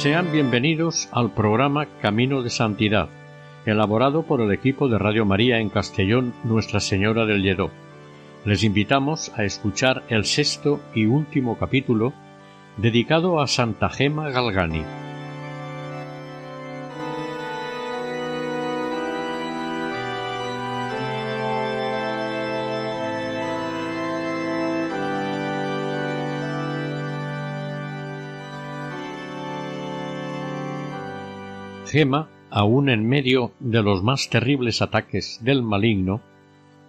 [0.00, 3.10] Sean bienvenidos al programa Camino de Santidad,
[3.66, 7.70] elaborado por el equipo de Radio María en Castellón Nuestra Señora del Lledó.
[8.46, 12.14] Les invitamos a escuchar el sexto y último capítulo
[12.78, 14.84] dedicado a Santa Gema Galgani.
[31.90, 36.20] Gema, aun en medio de los más terribles ataques del maligno,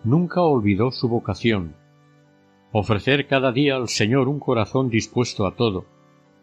[0.04, 1.74] nunca olvidó su vocación,
[2.72, 5.88] ofrecer cada día al Señor un corazón dispuesto a todo,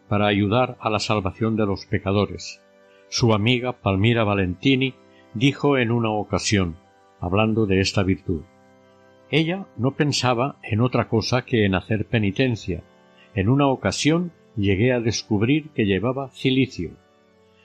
[0.09, 2.61] para ayudar a la salvación de los pecadores.
[3.07, 4.93] Su amiga Palmira Valentini
[5.33, 6.75] dijo en una ocasión,
[7.21, 8.41] hablando de esta virtud,
[9.31, 12.83] ella no pensaba en otra cosa que en hacer penitencia.
[13.35, 16.91] En una ocasión llegué a descubrir que llevaba cilicio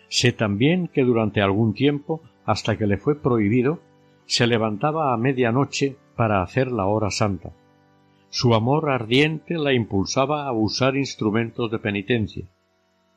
[0.09, 3.81] Sé también que durante algún tiempo, hasta que le fue prohibido,
[4.27, 7.53] se levantaba a media noche para hacer la hora santa.
[8.31, 12.49] Su amor ardiente la impulsaba a usar instrumentos de penitencia,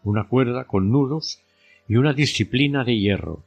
[0.03, 1.41] una cuerda con nudos
[1.87, 3.43] y una disciplina de hierro.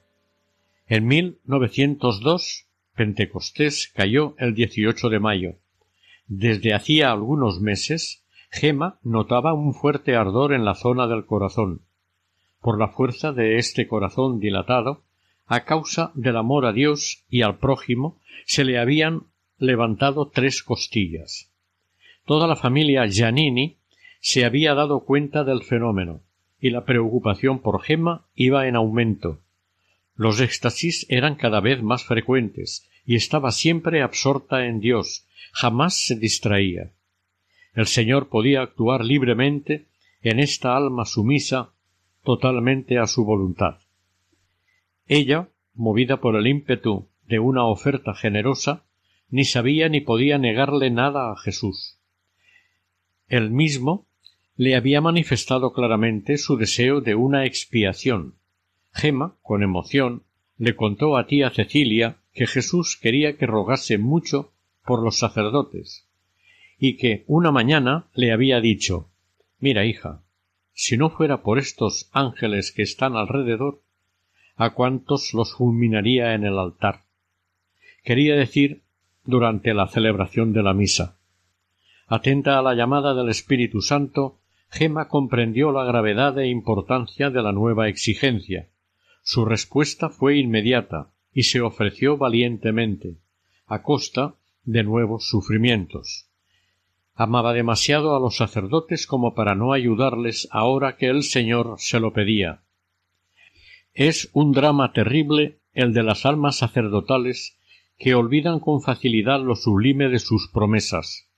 [0.89, 2.67] En 1902,
[2.97, 5.55] Pentecostés cayó el 18 de mayo.
[6.27, 11.83] Desde hacía algunos meses, Gema notaba un fuerte ardor en la zona del corazón,
[12.61, 15.03] por la fuerza de este corazón dilatado,
[15.47, 19.25] a causa del amor a Dios y al prójimo, se le habían
[19.59, 21.51] levantado tres costillas.
[22.25, 23.77] Toda la familia Giannini
[24.21, 26.21] se había dado cuenta del fenómeno,
[26.61, 29.41] y la preocupación por Gemma iba en aumento.
[30.15, 36.17] Los éxtasis eran cada vez más frecuentes, y estaba siempre absorta en Dios, jamás se
[36.17, 36.93] distraía.
[37.75, 39.87] El Señor podía actuar libremente
[40.23, 41.71] en esta alma sumisa
[42.23, 43.79] totalmente a su voluntad.
[45.07, 48.85] Ella, movida por el ímpetu de una oferta generosa,
[49.29, 51.99] ni sabía ni podía negarle nada a Jesús.
[53.29, 54.07] Él mismo
[54.57, 58.35] le había manifestado claramente su deseo de una expiación.
[58.93, 60.25] Gema, con emoción,
[60.59, 64.53] le contó a tía Cecilia que Jesús quería que rogase mucho
[64.85, 66.09] por los sacerdotes,
[66.79, 69.11] y que una mañana le había dicho
[69.59, 70.23] Mira, hija,
[70.73, 73.83] si no fuera por estos ángeles que están alrededor,
[74.57, 77.05] a cuántos los fulminaría en el altar.
[78.05, 78.83] Quería decir
[79.25, 81.19] durante la celebración de la misa.
[82.07, 87.53] Atenta a la llamada del Espíritu Santo, Gema comprendió la gravedad e importancia de la
[87.53, 88.69] nueva exigencia.
[89.23, 93.19] Su respuesta fue inmediata y se ofreció valientemente,
[93.67, 96.30] a costa de nuevos sufrimientos.
[97.15, 102.13] Amaba demasiado a los sacerdotes como para no ayudarles ahora que el Señor se lo
[102.13, 102.63] pedía.
[103.93, 107.59] Es un drama terrible el de las almas sacerdotales
[107.99, 111.29] que olvidan con facilidad lo sublime de sus promesas.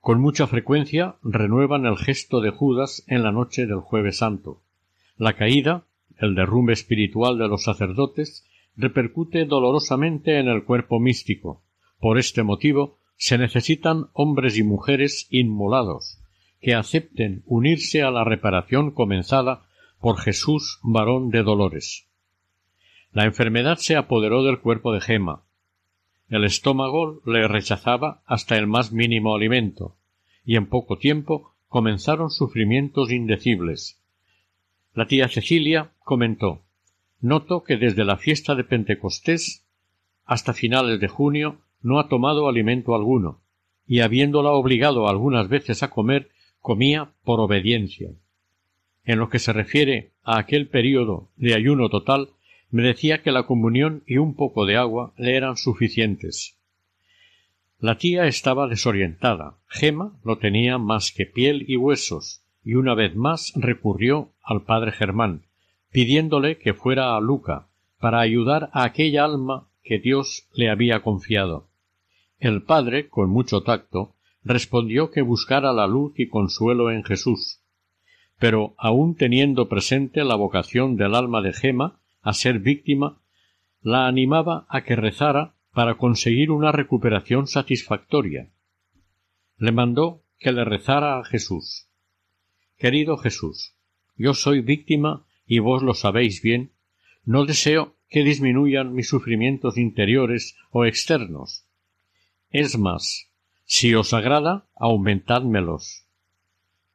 [0.00, 4.62] Con mucha frecuencia renuevan el gesto de Judas en la noche del jueves santo.
[5.16, 5.84] La caída,
[6.18, 8.44] el derrumbe espiritual de los sacerdotes,
[8.76, 11.62] repercute dolorosamente en el cuerpo místico.
[11.98, 16.18] Por este motivo, se necesitan hombres y mujeres inmolados,
[16.60, 19.66] que acepten unirse a la reparación comenzada
[20.00, 22.06] por Jesús varón de dolores.
[23.12, 25.44] La enfermedad se apoderó del cuerpo de Gema.
[26.28, 29.96] El estómago le rechazaba hasta el más mínimo alimento,
[30.44, 34.02] y en poco tiempo comenzaron sufrimientos indecibles.
[34.92, 36.62] La tía Cecilia comentó
[37.20, 39.66] Noto que desde la fiesta de Pentecostés
[40.24, 43.40] hasta finales de junio no ha tomado alimento alguno,
[43.86, 46.30] y habiéndola obligado algunas veces a comer,
[46.60, 48.10] comía por obediencia.
[49.04, 52.30] En lo que se refiere a aquel período de ayuno total,
[52.72, 56.58] me decía que la comunión y un poco de agua le eran suficientes.
[57.78, 59.58] La tía estaba desorientada.
[59.68, 64.90] Gema no tenía más que piel y huesos, y una vez más recurrió al padre
[64.90, 65.42] Germán,
[65.92, 67.68] pidiéndole que fuera a Luca
[68.00, 71.65] para ayudar a aquella alma que Dios le había confiado.
[72.38, 77.62] El padre, con mucho tacto, respondió que buscara la luz y consuelo en Jesús,
[78.38, 83.20] pero aun teniendo presente la vocación del alma de Gema a ser víctima,
[83.80, 88.50] la animaba a que rezara para conseguir una recuperación satisfactoria.
[89.58, 91.88] Le mandó que le rezara a Jesús.
[92.78, 93.74] Querido Jesús,
[94.16, 96.72] yo soy víctima y vos lo sabéis bien,
[97.24, 101.65] no deseo que disminuyan mis sufrimientos interiores o externos.
[102.50, 103.30] Es más,
[103.64, 106.06] si os agrada, aumentádmelos.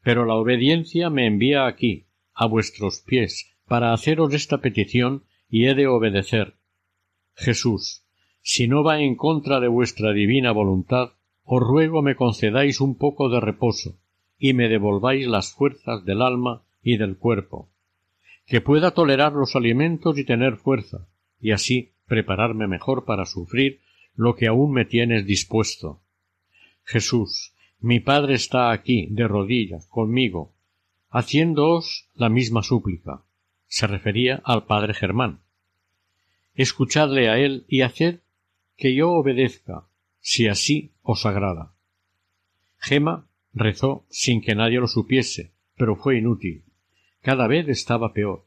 [0.02, 5.76] Pero la obediencia me envía aquí, a vuestros pies, para haceros esta petición y he
[5.76, 6.56] de obedecer.
[7.36, 8.06] Jesús,
[8.42, 11.14] si no va en contra de vuestra divina voluntad,
[11.44, 14.00] os ruego me concedáis un poco de reposo
[14.38, 17.70] y me devolváis las fuerzas del alma y del cuerpo,
[18.48, 21.08] que pueda tolerar los alimentos y tener fuerza,
[21.40, 23.82] y así prepararme mejor para sufrir
[24.16, 26.02] lo que aún me tienes dispuesto.
[26.84, 30.54] Jesús, mi Padre está aquí, de rodillas, conmigo,
[31.10, 33.24] haciéndoos la misma súplica.
[33.68, 35.42] Se refería al Padre Germán.
[36.54, 38.20] Escuchadle a él y haced
[38.78, 39.88] que yo obedezca,
[40.20, 41.74] si así os agrada.
[42.78, 46.64] Gema rezó sin que nadie lo supiese, pero fue inútil.
[47.22, 48.46] Cada vez estaba peor.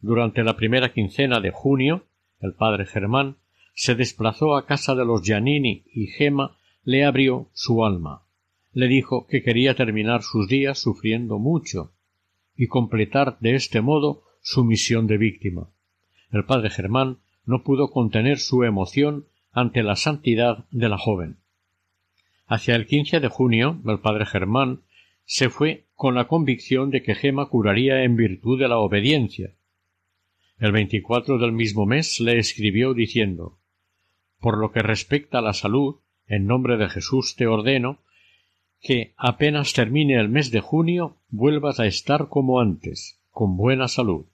[0.00, 2.06] Durante la primera quincena de junio,
[2.40, 3.36] el padre Germán
[3.78, 8.24] se desplazó a casa de los Giannini y Gema le abrió su alma.
[8.72, 11.92] Le dijo que quería terminar sus días sufriendo mucho
[12.56, 15.70] y completar de este modo su misión de víctima.
[16.32, 21.36] El padre Germán no pudo contener su emoción ante la santidad de la joven.
[22.48, 24.80] Hacia el quince de junio el padre Germán
[25.24, 29.54] se fue con la convicción de que Gema curaría en virtud de la obediencia.
[30.58, 33.57] El veinticuatro del mismo mes le escribió diciendo
[34.40, 35.96] Por lo que respecta a la salud,
[36.26, 37.98] en nombre de Jesús te ordeno
[38.80, 44.26] que apenas termine el mes de junio vuelvas a estar como antes, con buena salud.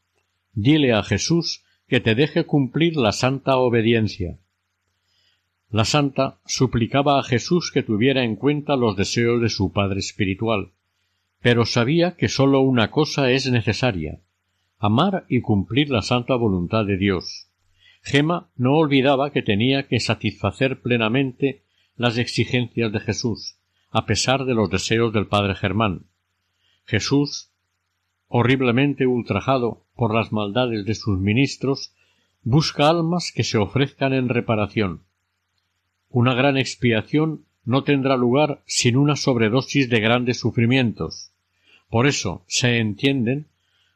[0.53, 4.39] Dile a Jesús que te deje cumplir la santa obediencia,
[5.75, 10.71] la santa suplicaba a Jesús que tuviera en cuenta los deseos de su padre espiritual,
[11.43, 14.21] pero sabía que sólo una cosa es necesaria
[14.79, 17.49] amar y cumplir la santa voluntad de Dios.
[18.05, 21.65] Gema no olvidaba que tenía que satisfacer plenamente
[21.97, 23.57] las exigencias de Jesús,
[23.91, 26.07] a pesar de los deseos del padre Germán.
[26.85, 27.51] Jesús,
[28.29, 31.95] horriblemente ultrajado por las maldades de sus ministros,
[32.43, 35.03] busca almas que se ofrezcan en reparación,
[36.15, 41.33] una gran expiación no tendrá lugar sin una sobredosis de grandes sufrimientos.
[41.91, 43.47] Por eso se entienden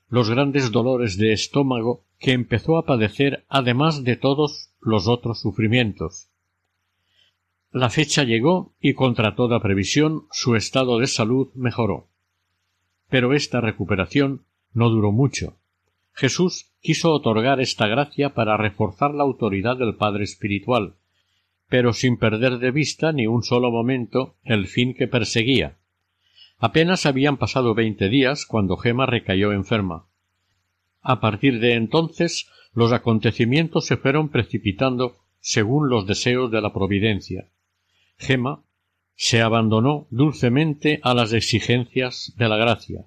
[0.08, 6.28] los grandes dolores de estómago que empezó a padecer además de todos los otros sufrimientos.
[7.70, 12.08] La fecha llegó y contra toda previsión su estado de salud mejoró.
[13.08, 15.58] Pero esta recuperación no duró mucho.
[16.12, 20.96] Jesús quiso otorgar esta gracia para reforzar la autoridad del Padre Espiritual,
[21.68, 25.76] pero sin perder de vista ni un solo momento el fin que perseguía.
[26.58, 30.07] Apenas habían pasado veinte días cuando Gema recayó enferma.
[31.00, 37.48] A partir de entonces los acontecimientos se fueron precipitando según los deseos de la providencia.
[38.16, 38.64] Gema
[39.14, 43.06] se abandonó dulcemente a las exigencias de la gracia,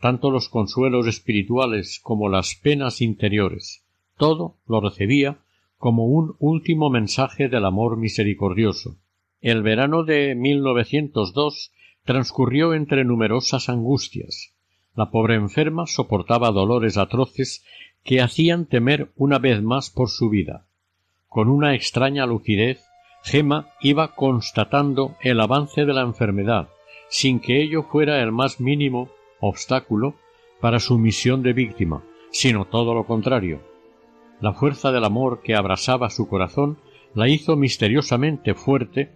[0.00, 3.84] tanto los consuelos espirituales como las penas interiores,
[4.16, 5.38] todo lo recibía
[5.78, 8.98] como un último mensaje del amor misericordioso.
[9.40, 11.72] El verano de 1902
[12.04, 14.54] transcurrió entre numerosas angustias.
[14.94, 17.64] La pobre enferma soportaba dolores atroces
[18.04, 20.66] que hacían temer una vez más por su vida.
[21.28, 22.84] Con una extraña lucidez,
[23.22, 26.68] Gema iba constatando el avance de la enfermedad,
[27.08, 30.16] sin que ello fuera el más mínimo obstáculo
[30.60, 33.72] para su misión de víctima, sino todo lo contrario
[34.42, 36.76] la fuerza del amor que abrasaba su corazón
[37.14, 39.12] la hizo misteriosamente fuerte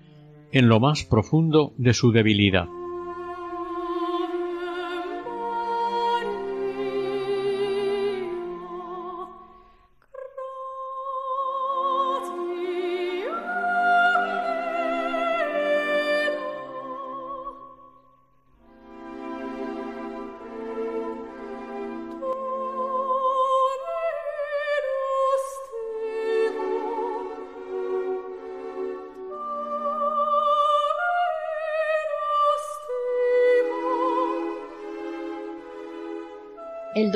[0.53, 2.69] en lo más profundo de su debilidad.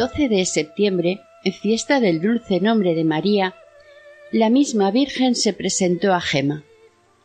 [0.00, 1.20] 12 de septiembre,
[1.60, 3.54] fiesta del dulce nombre de María,
[4.32, 6.64] la misma Virgen se presentó a Gema.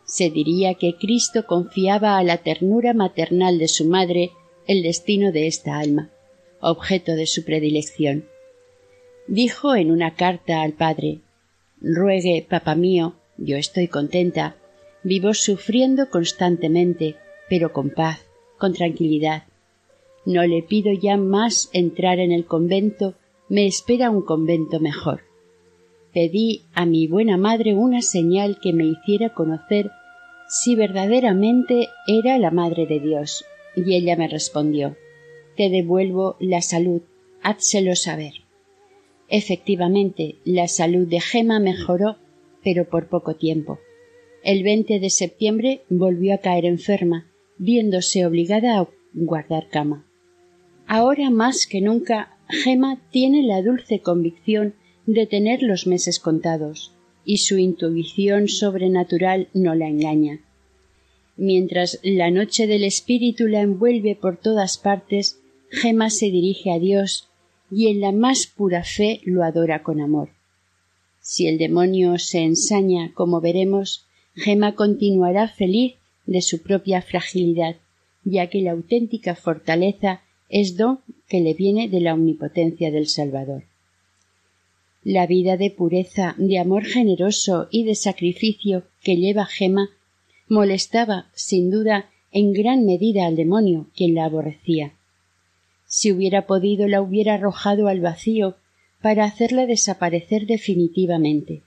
[0.04, 4.32] Se diría que Cristo confiaba a la ternura maternal de su madre
[4.68, 6.10] el destino de esta alma,
[6.60, 8.26] objeto de su predilección.
[9.26, 11.22] Dijo en una carta al Padre
[11.80, 14.58] Ruegue, papá mío, yo estoy contenta,
[15.02, 17.16] vivo sufriendo constantemente,
[17.50, 18.26] pero con paz,
[18.58, 19.44] con tranquilidad,
[20.26, 23.16] no le pido ya más entrar en el convento,
[23.50, 25.22] me espera un convento mejor.
[26.14, 29.92] Pedí a mi buena madre una señal que me hiciera conocer
[30.48, 34.96] si verdaderamente era la Madre de Dios, y ella me respondió
[35.58, 37.02] Te devuelvo la salud,
[37.42, 38.34] házselo saber.
[39.28, 42.18] Efectivamente, la salud de Gema mejoró,
[42.64, 43.80] pero por poco tiempo.
[44.44, 50.06] El 20 de septiembre volvió a caer enferma, viéndose obligada a guardar cama.
[50.88, 54.76] Ahora más que nunca Gema tiene la dulce convicción
[55.06, 56.92] de tener los meses contados,
[57.26, 60.40] y su intuición sobrenatural no la engaña.
[61.38, 65.40] Mientras la noche del espíritu la envuelve por todas partes,
[65.70, 67.30] Gema se dirige a Dios
[67.72, 70.30] y en la más pura fe lo adora con amor.
[71.20, 77.78] Si el demonio se ensaña, como veremos, Gema continuará feliz de su propia fragilidad,
[78.24, 83.64] ya que la auténtica fortaleza es don que le viene de la omnipotencia del Salvador.
[85.04, 89.90] La vida de pureza, de amor generoso y de sacrificio que lleva Gema
[90.48, 94.94] molestaba, sin duda, en gran medida al demonio, quien la aborrecía.
[95.88, 98.56] Si hubiera podido la hubiera arrojado al vacío
[99.02, 101.62] para hacerla desaparecer definitivamente.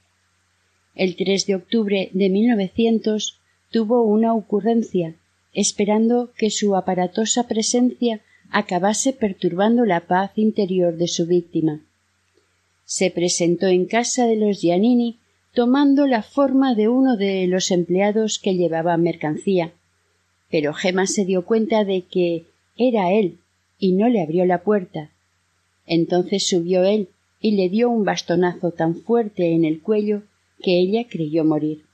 [0.94, 3.38] El 3 de octubre de 1900
[3.70, 5.14] tuvo una ocurrencia,
[5.52, 11.80] esperando que su aparatosa presencia acabase perturbando la paz interior de su víctima.
[12.84, 15.18] Se presentó en casa de los Giannini
[15.52, 19.72] tomando la forma de uno de los empleados que llevaba mercancía,
[20.50, 23.38] pero Gemma se dio cuenta de que era él
[23.78, 25.10] y no le abrió la puerta.
[25.86, 27.08] Entonces subió él
[27.40, 30.22] y le dio un bastonazo tan fuerte en el cuello
[30.62, 31.84] que ella creyó morir.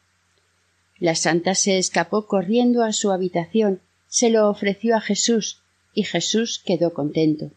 [0.98, 5.60] La santa se escapó corriendo a su habitación, se lo ofreció a Jesús,
[5.94, 7.50] y Jesús quedó contento.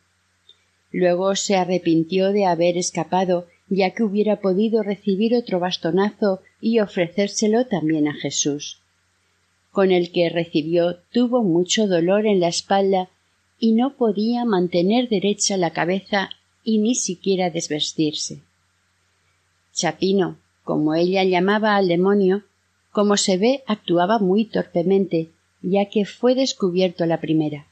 [0.92, 7.66] Luego se arrepintió de haber escapado, ya que hubiera podido recibir otro bastonazo y ofrecérselo
[7.66, 8.82] también a Jesús.
[9.72, 13.10] Con el que recibió tuvo mucho dolor en la espalda
[13.60, 16.30] y no podía mantener derecha la cabeza
[16.64, 18.42] y ni siquiera desvestirse.
[19.74, 22.44] Chapino, como ella llamaba al demonio,
[22.92, 25.30] como se ve actuaba muy torpemente,
[25.62, 27.67] ya que fue descubierto la primera.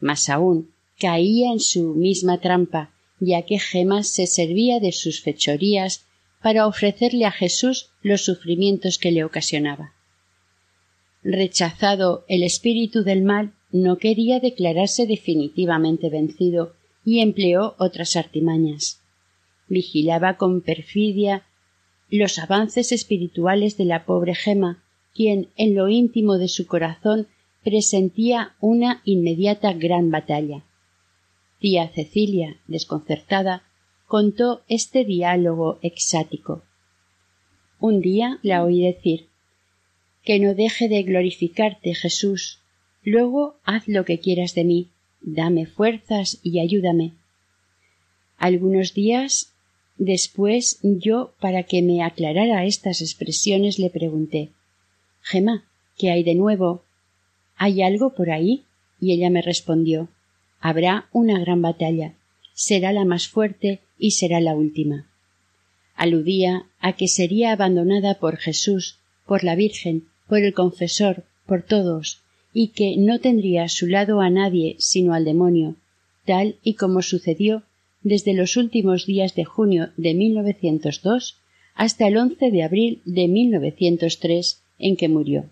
[0.00, 6.06] Más aún, caía en su misma trampa, ya que Gemas se servía de sus fechorías
[6.42, 9.94] para ofrecerle a Jesús los sufrimientos que le ocasionaba.
[11.22, 16.74] Rechazado el espíritu del mal, no quería declararse definitivamente vencido
[17.04, 19.02] y empleó otras artimañas.
[19.68, 21.44] Vigilaba con perfidia
[22.10, 24.84] los avances espirituales de la pobre Gema,
[25.14, 27.26] quien en lo íntimo de su corazón
[27.66, 30.62] presentía una inmediata gran batalla.
[31.58, 33.64] Tía Cecilia, desconcertada,
[34.06, 36.62] contó este diálogo exático.
[37.80, 39.26] Un día la oí decir
[40.24, 42.60] Que no deje de glorificarte, Jesús.
[43.02, 44.90] Luego haz lo que quieras de mí.
[45.20, 47.14] Dame fuerzas y ayúdame.
[48.38, 49.54] Algunos días
[49.98, 54.50] después yo, para que me aclarara estas expresiones, le pregunté
[55.20, 55.64] Gemma,
[55.98, 56.85] ¿qué hay de nuevo?
[57.56, 58.64] ¿Hay algo por ahí?
[59.00, 60.08] Y ella me respondió
[60.60, 62.14] Habrá una gran batalla.
[62.54, 65.06] Será la más fuerte y será la última.
[65.94, 72.22] Aludía a que sería abandonada por Jesús, por la Virgen, por el confesor, por todos,
[72.52, 75.76] y que no tendría a su lado a nadie sino al demonio,
[76.24, 77.62] tal y como sucedió
[78.02, 81.36] desde los últimos días de junio de 1902
[81.74, 85.50] hasta el 11 de abril de 1903 en que murió.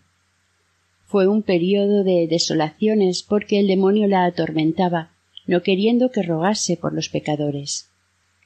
[1.06, 5.12] Fue un período de desolaciones porque el demonio la atormentaba,
[5.46, 7.90] no queriendo que rogase por los pecadores.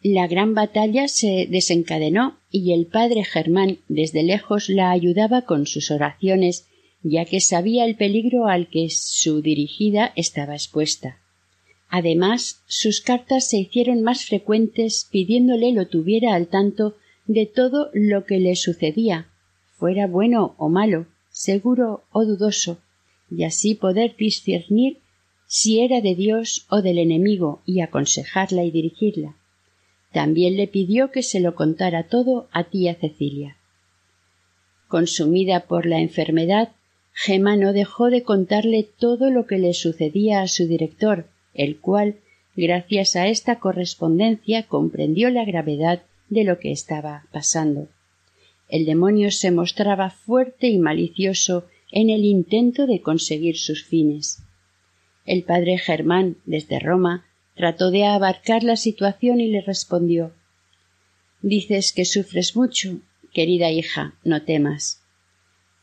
[0.03, 5.91] La gran batalla se desencadenó y el padre Germán desde lejos la ayudaba con sus
[5.91, 6.67] oraciones,
[7.03, 11.19] ya que sabía el peligro al que su dirigida estaba expuesta.
[11.89, 16.97] Además, sus cartas se hicieron más frecuentes pidiéndole lo tuviera al tanto
[17.27, 19.29] de todo lo que le sucedía,
[19.77, 21.07] fuera bueno o malo,
[21.39, 22.79] seguro o dudoso,
[23.31, 24.99] y así poder discernir
[25.47, 29.37] si era de Dios o del enemigo y aconsejarla y dirigirla.
[30.13, 33.57] También le pidió que se lo contara todo a tía Cecilia.
[34.89, 36.73] Consumida por la enfermedad,
[37.13, 42.17] Gemma no dejó de contarle todo lo que le sucedía a su director, el cual,
[42.57, 47.89] gracias a esta correspondencia, comprendió la gravedad de lo que estaba pasando.
[48.69, 54.43] El demonio se mostraba fuerte y malicioso en el intento de conseguir sus fines.
[55.25, 60.33] El padre Germán, desde Roma, trató de abarcar la situación y le respondió
[61.43, 63.01] Dices que sufres mucho.
[63.33, 65.03] Querida hija, no temas.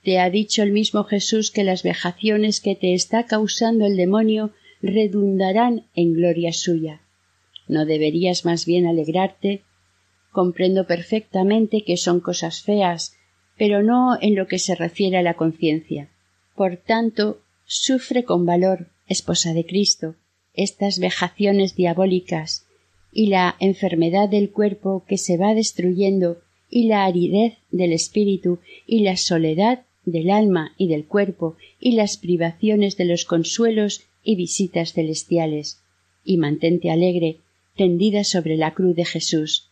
[0.03, 4.51] Te ha dicho el mismo Jesús que las vejaciones que te está causando el demonio
[4.81, 7.01] redundarán en gloria suya.
[7.67, 9.63] ¿No deberías más bien alegrarte?
[10.35, 13.15] Comprendo perfectamente que son cosas feas,
[13.57, 16.09] pero no en lo que se refiere a la conciencia.
[16.57, 20.15] Por tanto, sufre con valor, esposa de Cristo,
[20.53, 22.65] estas vejaciones diabólicas
[23.13, 29.03] y la enfermedad del cuerpo que se va destruyendo y la aridez del espíritu y
[29.03, 34.91] la soledad del alma y del cuerpo y las privaciones de los consuelos y visitas
[34.91, 35.79] celestiales
[36.25, 37.37] y mantente alegre
[37.77, 39.69] tendida sobre la cruz de Jesús.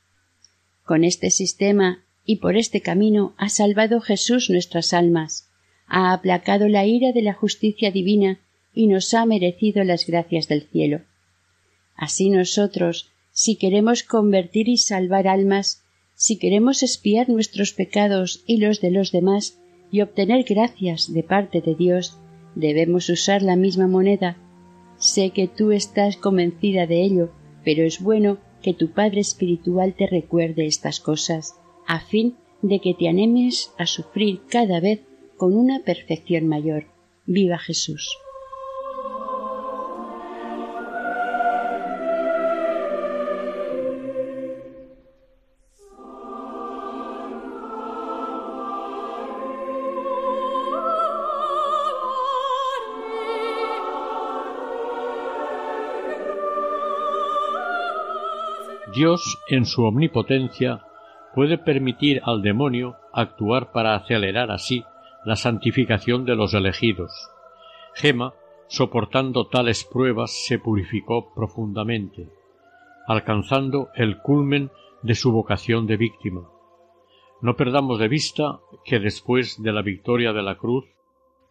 [0.83, 5.49] Con este sistema y por este camino ha salvado Jesús nuestras almas,
[5.87, 8.39] ha aplacado la ira de la justicia divina
[8.73, 11.01] y nos ha merecido las gracias del cielo.
[11.95, 15.83] Así nosotros, si queremos convertir y salvar almas,
[16.15, 19.59] si queremos espiar nuestros pecados y los de los demás
[19.91, 22.17] y obtener gracias de parte de Dios,
[22.55, 24.37] debemos usar la misma moneda.
[24.97, 27.31] Sé que tú estás convencida de ello,
[27.63, 32.93] pero es bueno que tu Padre Espiritual te recuerde estas cosas, a fin de que
[32.93, 35.01] te animes a sufrir cada vez
[35.37, 36.85] con una perfección mayor.
[37.25, 38.17] Viva Jesús.
[59.03, 60.85] Dios, en su omnipotencia,
[61.35, 64.85] puede permitir al demonio actuar para acelerar así
[65.25, 67.11] la santificación de los elegidos.
[67.95, 68.33] Gema,
[68.69, 72.29] soportando tales pruebas, se purificó profundamente,
[73.05, 76.47] alcanzando el culmen de su vocación de víctima.
[77.41, 80.85] No perdamos de vista que después de la victoria de la cruz,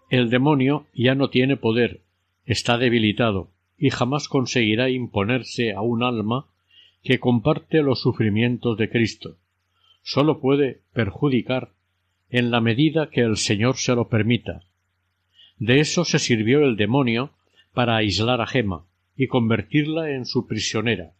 [0.08, 2.00] el demonio ya no tiene poder,
[2.46, 6.46] está debilitado y jamás conseguirá imponerse a un alma
[7.02, 9.36] que comparte los sufrimientos de Cristo.
[10.02, 11.70] Sólo puede perjudicar
[12.30, 14.62] en la medida que el Señor se lo permita.
[15.58, 17.32] De eso se sirvió el demonio
[17.74, 18.84] para aislar a Gema
[19.16, 21.12] y convertirla en su prisionera.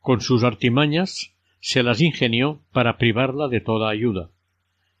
[0.00, 4.30] Con sus artimañas se las ingenió para privarla de toda ayuda.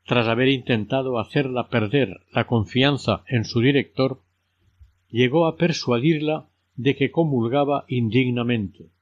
[0.04, 4.20] Tras haber intentado hacerla perder la confianza en su director,
[5.08, 8.93] llegó a persuadirla de que comulgaba indignamente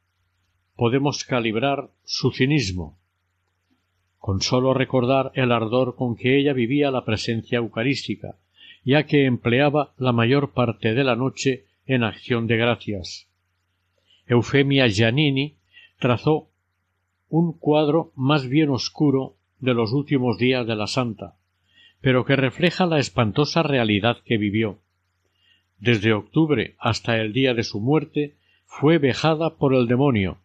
[0.76, 2.98] podemos calibrar su cinismo.
[4.18, 8.36] Con sólo recordar el ardor con que ella vivía la presencia eucarística,
[8.84, 13.28] ya que empleaba la mayor parte de la noche en acción de gracias.
[14.26, 15.56] Eufemia Giannini
[15.98, 16.48] trazó
[17.28, 21.36] un cuadro más bien oscuro de los últimos días de la santa,
[22.00, 24.80] pero que refleja la espantosa realidad que vivió.
[25.78, 30.38] Desde octubre hasta el día de su muerte fue vejada por el demonio,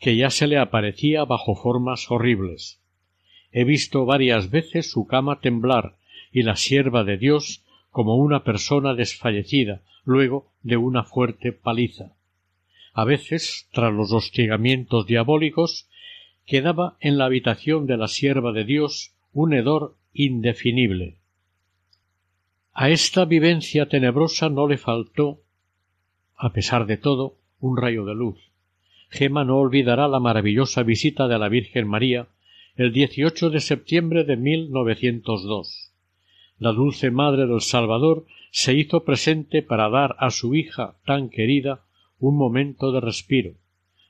[0.00, 2.80] que ya se le aparecía bajo formas horribles.
[3.52, 5.96] He visto varias veces su cama temblar
[6.32, 12.14] y la sierva de Dios como una persona desfallecida luego de una fuerte paliza.
[12.94, 15.88] A veces, tras los hostigamientos diabólicos,
[16.46, 21.18] quedaba en la habitación de la sierva de Dios un hedor indefinible.
[22.72, 25.42] A esta vivencia tenebrosa no le faltó,
[26.36, 28.49] a pesar de todo, un rayo de luz.
[29.10, 32.28] Gema no olvidará la maravillosa visita de la Virgen María
[32.76, 35.92] el 18 de septiembre de 1902.
[36.58, 41.82] La dulce Madre del Salvador se hizo presente para dar a su hija tan querida
[42.20, 43.54] un momento de respiro,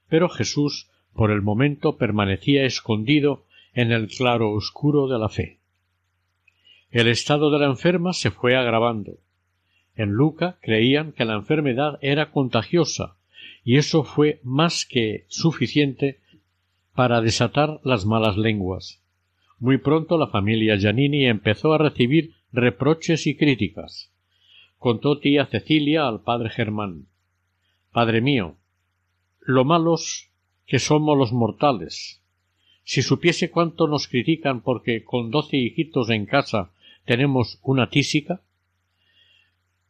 [0.08, 5.60] pero Jesús por el momento permanecía escondido en el claro oscuro de la fe.
[6.90, 9.18] El estado de la enferma se fue agravando.
[9.94, 13.16] En Luca creían que la enfermedad era contagiosa
[13.64, 16.20] y eso fue más que suficiente
[16.94, 19.00] para desatar las malas lenguas.
[19.58, 24.10] Muy pronto la familia Giannini empezó a recibir reproches y críticas.
[24.78, 27.06] contó tía Cecilia al padre Germán.
[27.92, 28.56] Padre mío,
[29.40, 30.30] lo malos
[30.66, 32.22] que somos los mortales.
[32.84, 36.72] Si supiese cuánto nos critican porque con doce hijitos en casa
[37.04, 38.40] tenemos una tísica.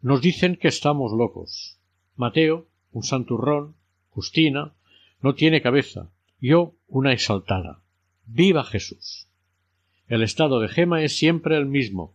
[0.03, 1.79] Nos dicen que estamos locos.
[2.17, 3.77] Mateo, un santurrón,
[4.11, 4.75] Justina,
[5.23, 7.83] no tiene cabeza, yo una exaltada.
[8.27, 9.29] ¡Viva Jesús!
[10.09, 12.15] El estado de Gema es siempre el mismo,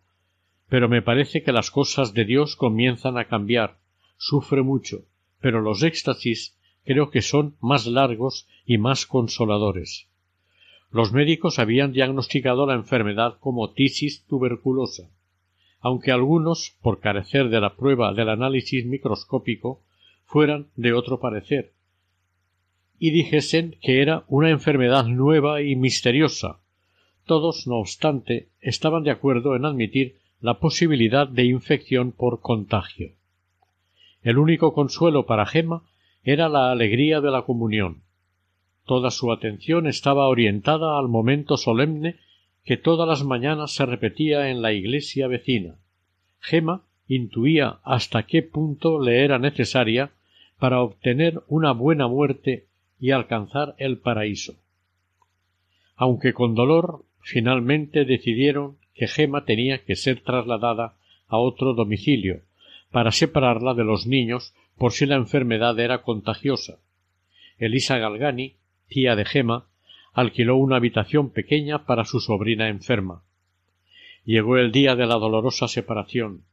[0.67, 3.77] pero me parece que las cosas de Dios comienzan a cambiar.
[4.17, 5.05] Sufre mucho,
[5.39, 10.07] pero los éxtasis creo que son más largos y más consoladores.
[10.91, 15.09] Los médicos habían diagnosticado la enfermedad como tisis tuberculosa,
[15.79, 19.83] aunque algunos, por carecer de la prueba del análisis microscópico,
[20.25, 21.73] fueran de otro parecer,
[22.99, 26.59] y dijesen que era una enfermedad nueva y misteriosa.
[27.25, 33.13] Todos, no obstante, estaban de acuerdo en admitir la posibilidad de infección por contagio.
[34.21, 35.83] El único consuelo para Gemma
[36.23, 38.01] era la alegría de la comunión.
[38.85, 42.17] Toda su atención estaba orientada al momento solemne
[42.63, 45.75] que todas las mañanas se repetía en la iglesia vecina.
[46.39, 50.11] Gema intuía hasta qué punto le era necesaria
[50.59, 52.65] para obtener una buena muerte
[52.99, 54.55] y alcanzar el paraíso.
[55.95, 60.95] Aunque con dolor, finalmente decidieron que Gema tenía que ser trasladada
[61.27, 62.41] a otro domicilio
[62.91, 66.79] para separarla de los niños por si la enfermedad era contagiosa.
[67.57, 68.55] Elisa Galgani,
[68.87, 69.67] tía de Gema,
[70.13, 73.23] alquiló una habitación pequeña para su sobrina enferma.
[74.23, 76.43] Llegó el día de la dolorosa separación,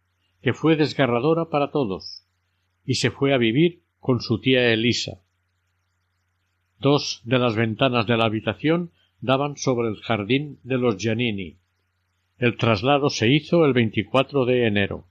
[0.43, 2.27] que fue desgarradora para todos,
[2.85, 5.23] y se fue a vivir con su tía Elisa.
[6.81, 11.59] Dos de las ventanas de la habitación daban sobre el jardín de los Giannini.
[12.39, 15.07] El traslado se hizo el 24 de enero.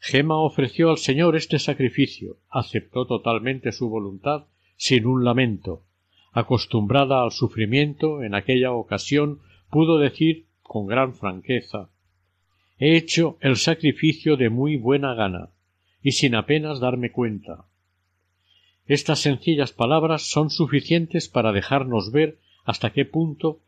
[0.00, 5.84] Gema ofreció al Señor este sacrificio, aceptó totalmente su voluntad, sin un lamento.
[6.32, 9.38] Acostumbrada al sufrimiento, en aquella ocasión
[9.70, 11.90] pudo decir con gran franqueza
[12.86, 15.48] He hecho el sacrificio de muy buena gana,
[16.02, 17.64] y sin apenas darme cuenta.
[18.84, 23.60] Estas sencillas palabras son suficientes para dejarnos ver hasta qué punto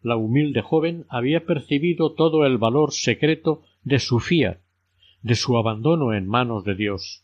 [0.00, 4.60] la humilde joven había percibido todo el valor secreto de su fiat,
[5.20, 7.22] de su abandono en manos de Dios.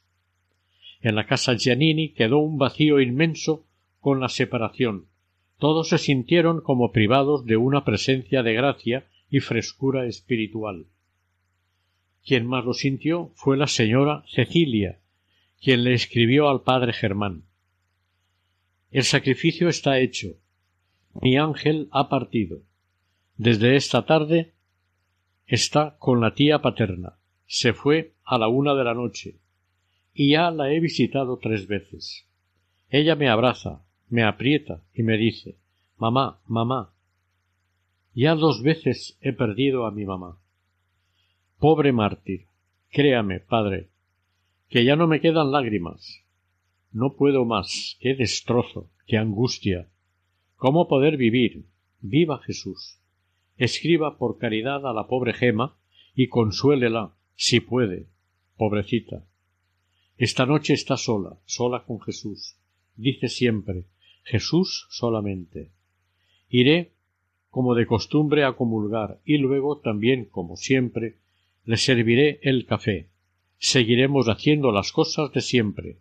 [1.00, 3.64] En la casa Giannini quedó un vacío inmenso
[4.00, 5.06] con la separación.
[5.58, 10.84] Todos se sintieron como privados de una presencia de gracia y frescura espiritual.
[12.24, 14.98] Quien más lo sintió fue la señora Cecilia,
[15.60, 17.44] quien le escribió al padre Germán.
[18.90, 20.36] El sacrificio está hecho.
[21.20, 22.62] Mi ángel ha partido.
[23.36, 24.52] Desde esta tarde
[25.46, 27.16] está con la tía paterna
[27.52, 29.34] se fue a la una de la noche
[30.14, 32.24] y ya la he visitado tres veces.
[32.88, 35.56] Ella me abraza, me aprieta y me dice
[35.98, 36.92] Mamá, mamá.
[38.14, 40.38] Ya dos veces he perdido a mi mamá.
[41.60, 42.46] Pobre mártir.
[42.90, 43.90] Créame, padre,
[44.70, 46.24] que ya no me quedan lágrimas.
[46.90, 47.98] No puedo más.
[48.00, 49.86] Qué destrozo, qué angustia.
[50.56, 51.66] ¿Cómo poder vivir?
[52.00, 52.98] Viva Jesús.
[53.58, 55.76] Escriba por caridad a la pobre Gema
[56.14, 58.06] y consuélela si puede,
[58.56, 59.26] pobrecita.
[60.16, 62.56] Esta noche está sola, sola con Jesús.
[62.96, 63.84] Dice siempre
[64.24, 65.72] Jesús solamente.
[66.48, 66.92] Iré
[67.50, 71.19] como de costumbre a comulgar y luego también como siempre
[71.70, 73.10] le serviré el café.
[73.58, 75.98] Seguiremos haciendo las cosas de siempre.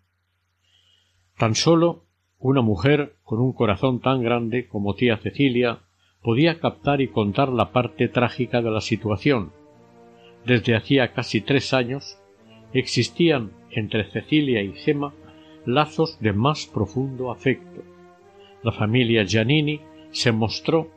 [1.38, 2.06] Tan solo
[2.40, 5.82] una mujer con un corazón tan grande como tía Cecilia
[6.24, 9.52] podía captar y contar la parte trágica de la situación,
[10.44, 12.18] desde hacía casi tres años,
[12.74, 15.14] existían entre Cecilia y Gemma
[15.68, 17.84] lazos de más profundo afecto.
[18.64, 20.90] La familia Giannini se mostró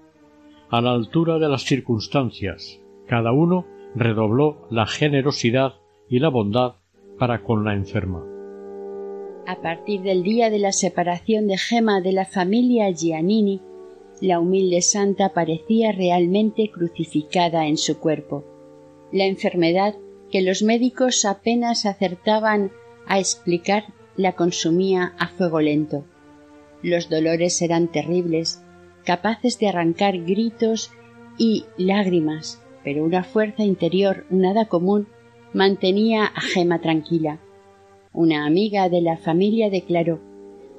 [0.71, 2.81] a la altura de las circunstancias.
[3.07, 5.75] Cada uno redobló la generosidad
[6.09, 6.75] y la bondad
[7.19, 8.25] para con la enferma.
[9.47, 13.61] A partir del día de la separación de Gemma de la familia Giannini,
[14.21, 18.45] la humilde santa parecía realmente crucificada en su cuerpo
[19.13, 19.95] la enfermedad
[20.31, 22.73] que los médicos apenas acertaban
[23.07, 23.85] a explicar
[24.17, 26.05] la consumía a fuego lento.
[26.83, 28.63] Los dolores eran terribles,
[29.05, 30.91] capaces de arrancar gritos
[31.39, 35.07] y lágrimas, pero una fuerza interior nada común
[35.53, 37.39] mantenía a Gema tranquila.
[38.13, 40.21] Una amiga de la familia declaró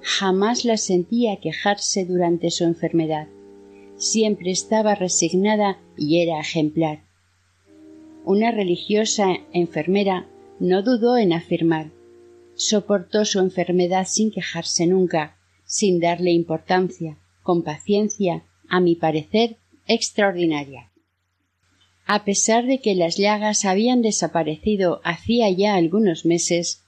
[0.02, 3.28] jamás la sentía quejarse durante su enfermedad.
[3.96, 7.04] Siempre estaba resignada y era ejemplar
[8.26, 10.28] una religiosa enfermera
[10.60, 11.92] no dudó en afirmar.
[12.56, 20.90] Soportó su enfermedad sin quejarse nunca, sin darle importancia, con paciencia, a mi parecer, extraordinaria.
[22.06, 26.84] A pesar de que las llagas habían desaparecido hacía ya algunos meses,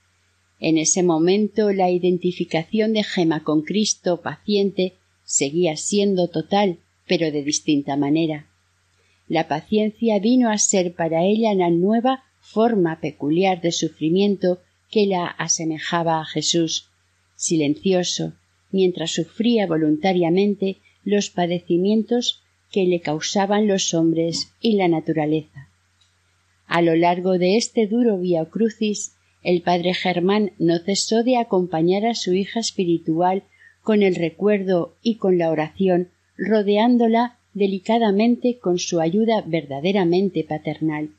[0.60, 7.43] en ese momento la identificación de Gema con Cristo paciente seguía siendo total, pero de
[7.43, 8.47] distinta manera.
[9.28, 14.60] La paciencia vino a ser para ella la nueva forma peculiar de sufrimiento
[14.91, 16.89] que la asemejaba a Jesús,
[17.36, 18.34] silencioso,
[18.71, 25.69] mientras sufría voluntariamente los padecimientos que le causaban los hombres y la naturaleza.
[26.67, 32.06] A lo largo de este duro via crucis, el padre Germán no cesó de acompañar
[32.06, 33.43] a su hija espiritual
[33.84, 41.12] con el recuerdo y con la oración, rodeándola delicadamente con su ayuda verdaderamente paternal.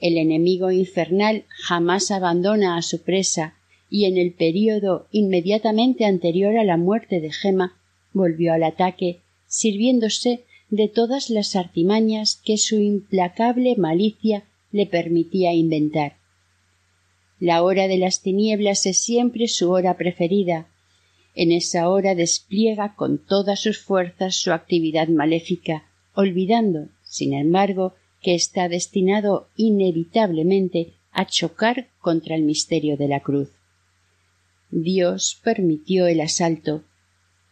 [0.00, 3.54] El enemigo infernal jamás abandona a su presa
[3.88, 7.78] y en el período inmediatamente anterior a la muerte de Gema
[8.12, 16.16] volvió al ataque sirviéndose de todas las artimañas que su implacable malicia le permitía inventar.
[17.38, 20.68] La hora de las tinieblas es siempre su hora preferida.
[21.34, 28.34] En esa hora despliega con todas sus fuerzas su actividad maléfica, olvidando, sin embargo, que
[28.34, 33.50] está destinado inevitablemente a chocar contra el misterio de la cruz.
[34.70, 36.84] Dios permitió el asalto,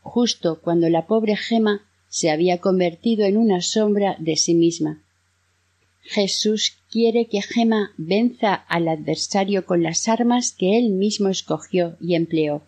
[0.05, 5.03] justo cuando la pobre Gema se había convertido en una sombra de sí misma.
[6.03, 12.15] Jesús quiere que Gema venza al adversario con las armas que él mismo escogió y
[12.15, 12.63] empleó,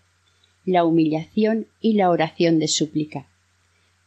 [0.64, 3.29] la humillación y la oración de súplica.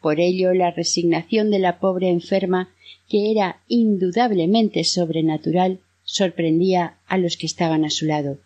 [0.02, 2.74] Por ello la resignación de la pobre enferma,
[3.08, 8.39] que era indudablemente sobrenatural, sorprendía a los que estaban a su lado.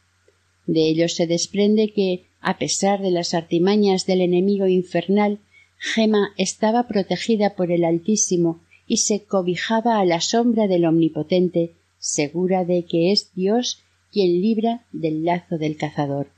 [0.67, 5.39] De ello se desprende que, a pesar de las artimañas del enemigo infernal,
[5.77, 12.65] Gema estaba protegida por el Altísimo y se cobijaba a la sombra del Omnipotente, segura
[12.65, 16.31] de que es Dios quien libra del lazo del cazador.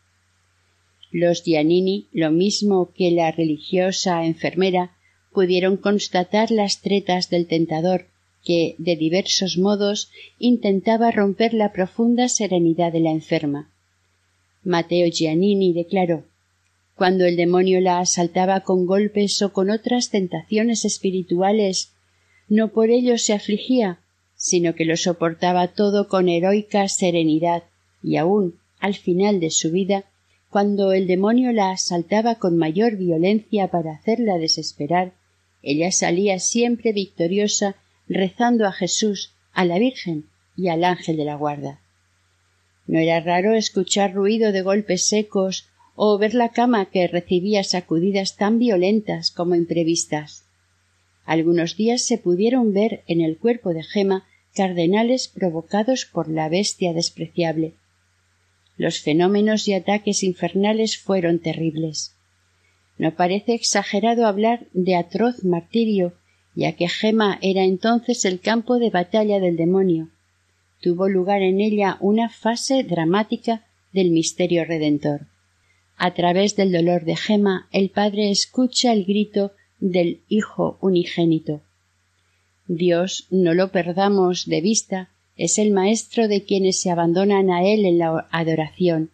[1.12, 4.96] Los Giannini, lo mismo que la religiosa enfermera,
[5.34, 8.08] pudieron constatar las tretas del tentador,
[8.44, 13.75] que, de diversos modos, intentaba romper la profunda serenidad de la enferma.
[14.66, 16.26] Mateo Giannini declaró
[16.96, 21.94] cuando el demonio la asaltaba con golpes o con otras tentaciones espirituales,
[22.48, 24.00] no por ello se afligía,
[24.36, 27.64] sino que lo soportaba todo con heroica serenidad,
[28.02, 30.06] y aun al final de su vida,
[30.50, 35.14] cuando el demonio la asaltaba con mayor violencia para hacerla desesperar,
[35.62, 37.76] ella salía siempre victoriosa
[38.08, 41.82] rezando a Jesús, a la Virgen y al ángel de la guarda.
[42.88, 48.36] No era raro escuchar ruido de golpes secos o ver la cama que recibía sacudidas
[48.36, 50.44] tan violentas como imprevistas.
[51.26, 56.94] Algunos días se pudieron ver en el cuerpo de Gema cardenales provocados por la bestia
[56.94, 57.74] despreciable.
[58.78, 62.16] Los fenómenos y ataques infernales fueron terribles.
[62.98, 66.14] No parece exagerado hablar de atroz martirio,
[66.56, 70.10] ya que Gema era entonces el campo de batalla del demonio.
[70.82, 75.28] Tuvo lugar en ella una fase dramática del misterio redentor.
[75.98, 81.62] A través del dolor de Gema, el padre escucha el grito del Hijo unigénito.
[82.68, 87.86] Dios, no lo perdamos de vista, es el maestro de quienes se abandonan a Él
[87.86, 89.12] en la adoración,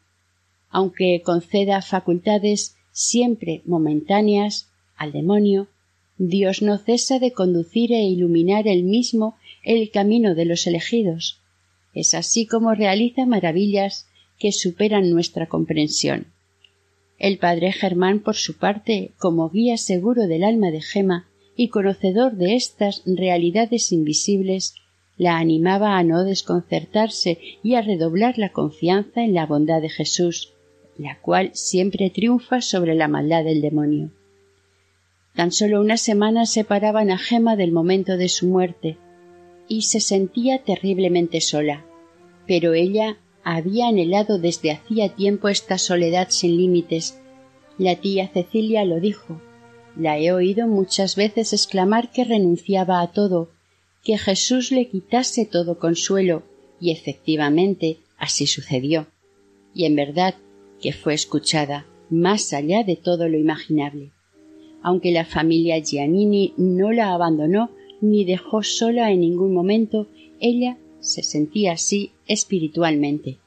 [0.70, 5.68] aunque conceda facultades siempre momentáneas al demonio,
[6.18, 11.41] Dios no cesa de conducir e iluminar él mismo el camino de los elegidos.
[11.94, 14.08] Es así como realiza maravillas
[14.40, 16.28] que superan nuestra comprensión.
[17.20, 22.34] El padre Germán, por su parte, como guía seguro del alma de Gema y conocedor
[22.34, 24.74] de estas realidades invisibles,
[25.18, 30.54] la animaba a no desconcertarse y a redoblar la confianza en la bondad de Jesús,
[30.98, 34.10] la cual siempre triunfa sobre la maldad del demonio.
[35.36, 38.98] Tan solo unas semanas separaban a Gema del momento de su muerte,
[39.72, 41.86] y se sentía terriblemente sola.
[42.46, 47.22] Pero ella había anhelado desde hacía tiempo esta soledad sin límites.
[47.78, 49.42] La tía Cecilia lo dijo.
[49.96, 53.50] La he oído muchas veces exclamar que renunciaba a todo,
[54.04, 56.44] que Jesús le quitase todo consuelo,
[56.82, 59.08] y efectivamente así sucedió.
[59.74, 60.36] Y en verdad
[60.82, 64.12] que fue escuchada más allá de todo lo imaginable.
[64.84, 67.70] Aunque la familia Giannini no la abandonó
[68.02, 70.08] ni dejó sola en ningún momento,
[70.40, 73.38] ella se sentía así espiritualmente.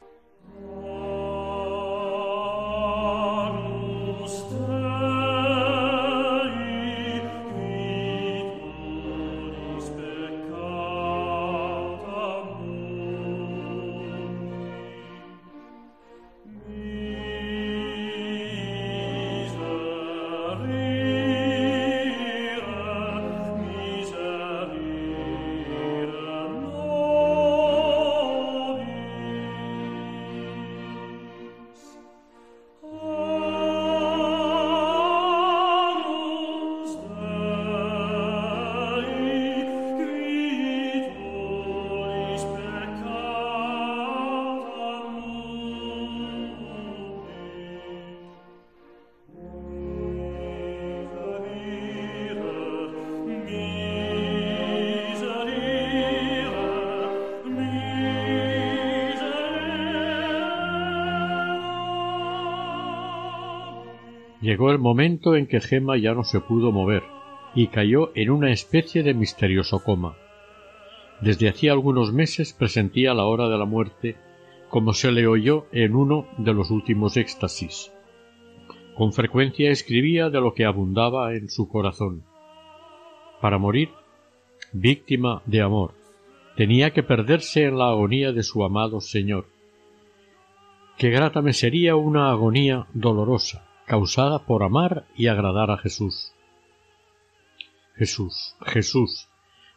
[64.44, 67.02] Llegó el momento en que Gema ya no se pudo mover
[67.54, 70.18] y cayó en una especie de misterioso coma.
[71.22, 74.16] Desde hacía algunos meses presentía la hora de la muerte
[74.68, 77.90] como se le oyó en uno de los últimos éxtasis.
[78.94, 82.22] Con frecuencia escribía de lo que abundaba en su corazón.
[83.40, 83.88] Para morir,
[84.74, 85.94] víctima de amor,
[86.54, 89.46] tenía que perderse en la agonía de su amado Señor.
[90.98, 96.32] Qué grata me sería una agonía dolorosa, causada por amar y agradar a Jesús.
[97.96, 99.28] Jesús, Jesús,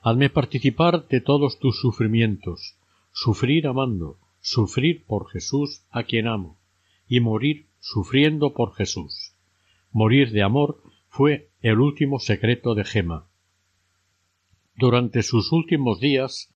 [0.02, 2.78] hazme participar de todos tus sufrimientos,
[3.12, 6.58] sufrir amando, sufrir por Jesús a quien amo,
[7.08, 9.34] y morir sufriendo por Jesús.
[9.92, 13.28] Morir de amor fue el último secreto de Gema.
[14.76, 16.54] Durante sus últimos días,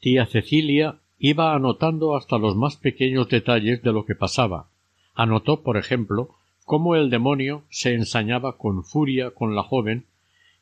[0.00, 4.70] tía Cecilia iba anotando hasta los más pequeños detalles de lo que pasaba.
[5.14, 10.06] Anotó, por ejemplo, cómo el demonio se ensañaba con furia con la joven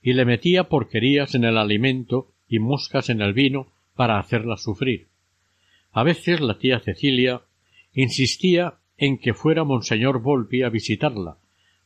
[0.03, 5.09] y le metía porquerías en el alimento y moscas en el vino para hacerla sufrir.
[5.93, 7.43] A veces la tía Cecilia
[7.93, 11.37] insistía en que fuera monseñor Volpi a visitarla,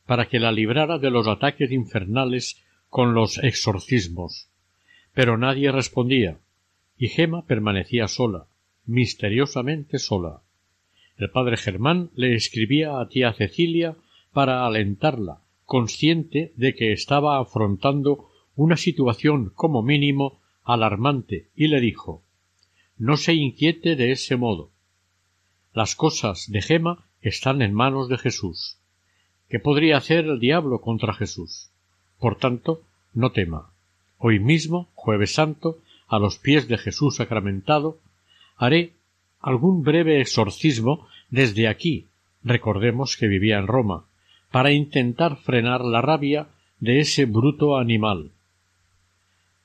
[0.05, 4.49] para que la librara de los ataques infernales con los exorcismos.
[5.13, 6.37] Pero nadie respondía,
[6.97, 8.47] y Gema permanecía sola,
[8.85, 10.41] misteriosamente sola.
[11.17, 13.95] El padre Germán le escribía a tía Cecilia
[14.35, 22.21] para alentarla, consciente de que estaba afrontando una situación como mínimo alarmante, y le dijo
[22.97, 24.71] No se inquiete de ese modo.
[25.73, 28.77] Las cosas de Gema están en manos de Jesús.
[29.47, 31.71] ¿Qué podría hacer el diablo contra Jesús?
[32.19, 32.81] Por tanto,
[33.13, 33.71] no tema.
[34.17, 37.99] Hoy mismo, jueves santo, a los pies de Jesús sacramentado,
[38.57, 38.91] haré
[39.39, 42.07] algún breve exorcismo desde aquí.
[42.43, 44.07] Recordemos que vivía en Roma,
[44.51, 46.47] para intentar frenar la rabia
[46.79, 48.31] de ese bruto animal.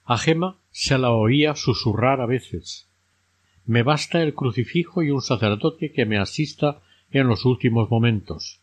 [0.04, 2.88] A Gema se la oía susurrar a veces.
[3.66, 8.60] Me basta el crucifijo y un sacerdote que me asista en los últimos momentos.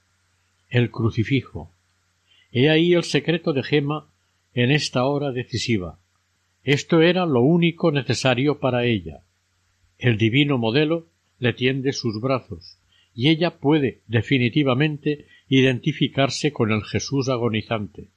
[0.69, 1.71] El crucifijo.
[2.51, 4.07] He ahí el secreto de Gema
[4.53, 5.99] en esta hora decisiva.
[6.63, 9.21] Esto era lo único necesario para ella.
[9.97, 11.07] El divino modelo
[11.39, 12.77] le tiende sus brazos,
[13.13, 18.09] y ella puede definitivamente identificarse con el Jesús agonizante,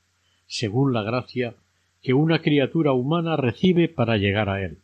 [0.47, 1.55] según la gracia
[2.03, 4.79] que una criatura humana recibe para llegar a él.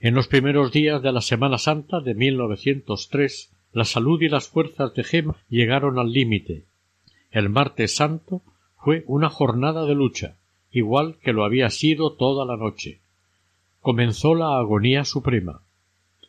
[0.00, 4.92] En los primeros días de la Semana Santa de 1903, la salud y las fuerzas
[4.94, 6.64] de Gema llegaron al límite.
[7.30, 8.42] El martes santo
[8.76, 10.36] fue una jornada de lucha,
[10.72, 13.00] igual que lo había sido toda la noche.
[13.80, 15.62] Comenzó la agonía suprema.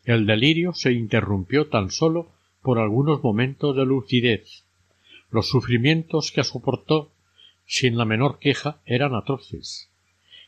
[0.05, 2.32] El delirio se interrumpió tan solo
[2.63, 4.63] por algunos momentos de lucidez.
[5.29, 7.11] Los sufrimientos que soportó
[7.67, 9.89] sin la menor queja eran atroces.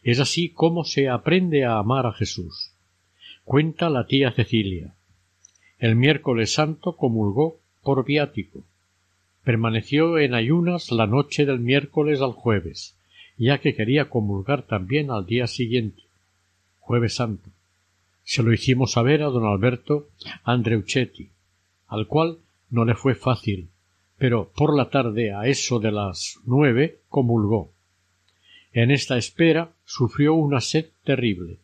[0.02, 2.72] Es así como se aprende a amar a Jesús.
[3.44, 4.94] Cuenta la tía Cecilia.
[5.78, 8.64] El miércoles santo comulgó por viático.
[9.44, 12.96] Permaneció en ayunas la noche del miércoles al jueves,
[13.38, 16.02] ya que quería comulgar también al día siguiente,
[16.80, 17.50] jueves santo.
[18.24, 20.08] Se lo hicimos saber a don Alberto
[20.44, 21.30] Andreuchetti,
[21.88, 23.70] al cual no le fue fácil,
[24.18, 27.72] pero por la tarde a eso de las nueve comulgó.
[28.74, 31.58] En esta espera sufrió una sed terrible.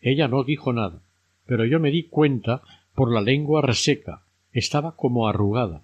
[0.00, 1.00] Ella no dijo nada,
[1.46, 2.62] pero yo me di cuenta
[2.94, 4.22] por la lengua reseca,
[4.52, 5.82] estaba como arrugada.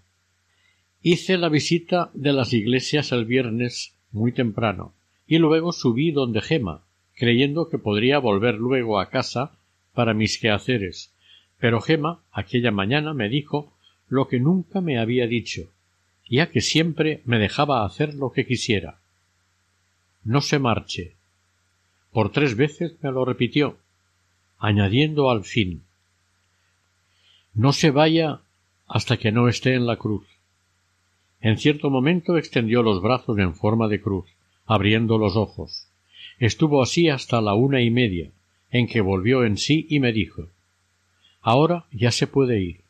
[1.01, 4.93] Hice la visita de las iglesias el viernes muy temprano,
[5.27, 6.83] y luego subí donde Gema,
[7.15, 9.53] creyendo que podría volver luego a casa
[9.95, 11.13] para mis quehaceres,
[11.59, 13.74] Pero Gema aquella mañana me dijo
[14.09, 15.71] lo que nunca me había dicho,
[16.29, 18.99] ya que siempre me dejaba hacer lo que quisiera.
[20.23, 21.17] No se marche.
[22.13, 23.77] Por tres veces me lo repitió,
[24.59, 25.83] añadiendo al fin
[27.53, 28.41] No se vaya
[28.87, 30.27] hasta que no esté en la cruz.
[31.41, 34.27] En cierto momento extendió los brazos en forma de cruz,
[34.65, 35.89] abriendo los ojos.
[36.39, 38.31] Estuvo así hasta la una y media,
[38.71, 40.49] en que volvió en sí y me dijo
[41.43, 42.84] Ahora ya se puede ir.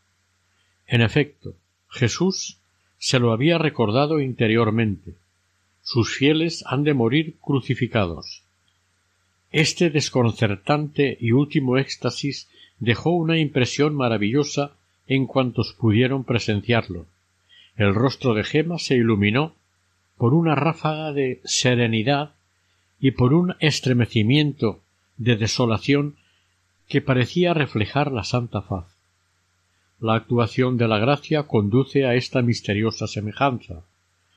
[0.86, 1.54] En efecto,
[1.88, 2.58] Jesús
[2.98, 5.14] se lo había recordado interiormente.
[5.82, 8.42] Sus fieles han de morir crucificados.
[9.52, 12.48] Este desconcertante y último éxtasis
[12.80, 14.72] dejó una impresión maravillosa
[15.06, 17.06] en cuantos pudieron presenciarlo.
[17.76, 19.54] El rostro de Gema se iluminó
[20.16, 22.34] por una ráfaga de serenidad
[23.00, 24.80] y por un estremecimiento
[25.16, 26.16] de desolación
[26.88, 28.93] que parecía reflejar la santa faz.
[30.04, 33.84] La actuación de la gracia conduce a esta misteriosa semejanza,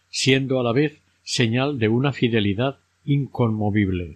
[0.10, 4.16] siendo a la vez señal de una fidelidad inconmovible.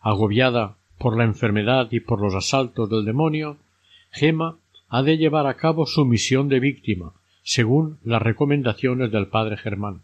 [0.00, 3.58] Agobiada por la enfermedad y por los asaltos del demonio,
[4.12, 4.56] Gema
[4.88, 10.00] ha de llevar a cabo su misión de víctima, según las recomendaciones del padre Germán.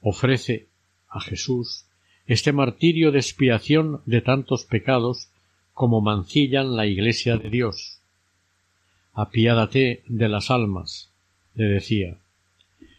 [0.00, 0.68] Ofrece
[1.10, 1.84] a Jesús
[2.26, 5.28] este martirio de expiación de tantos pecados
[5.74, 8.00] como mancillan la Iglesia de Dios.
[9.14, 11.10] Apiádate de las almas,
[11.54, 12.16] le decía.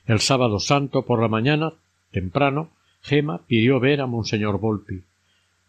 [0.05, 1.73] El sábado santo por la mañana,
[2.11, 2.69] temprano,
[3.01, 5.01] Gema pidió ver a Monseñor Volpi.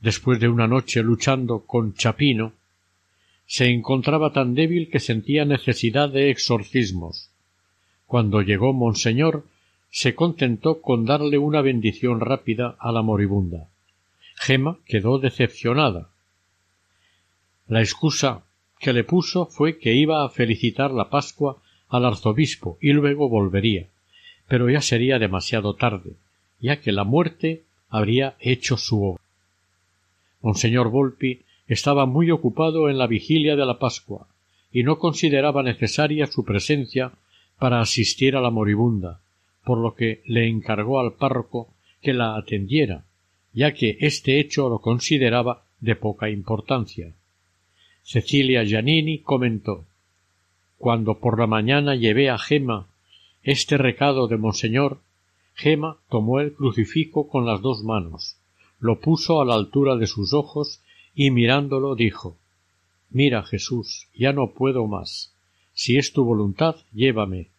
[0.01, 2.53] Después de una noche luchando con Chapino,
[3.47, 7.31] se encontraba tan débil que sentía necesidad de exorcismos.
[8.07, 9.47] Cuando llegó Monseñor,
[9.91, 13.69] se contentó con darle una bendición rápida a la moribunda.
[14.37, 16.09] Gema quedó decepcionada.
[17.67, 18.43] La excusa
[18.79, 23.89] que le puso fue que iba a felicitar la Pascua al arzobispo y luego volvería,
[24.49, 26.13] pero ya sería demasiado tarde,
[26.61, 29.23] ya que la muerte habría hecho su obra.
[30.43, 34.29] Monseñor Volpi estaba muy ocupado en la vigilia de la Pascua
[34.73, 37.13] y no consideraba necesaria su presencia
[37.59, 39.21] para asistir a la moribunda,
[39.65, 41.69] por lo que le encargó al párroco
[42.03, 43.05] que la atendiera,
[43.53, 47.13] ya que este hecho lo consideraba de poca importancia.
[48.09, 49.85] Cecilia Giannini comentó
[50.79, 52.87] Cuando por la mañana llevé a Gema
[53.43, 55.01] este recado de Monseñor,
[55.55, 58.37] Gema tomó el crucifijo con las dos manos,
[58.79, 60.85] lo puso a la altura de sus ojos
[61.17, 62.37] y mirándolo dijo
[63.11, 65.35] Mira, Jesús, ya no puedo más.
[65.73, 67.51] Si es tu voluntad, llévame.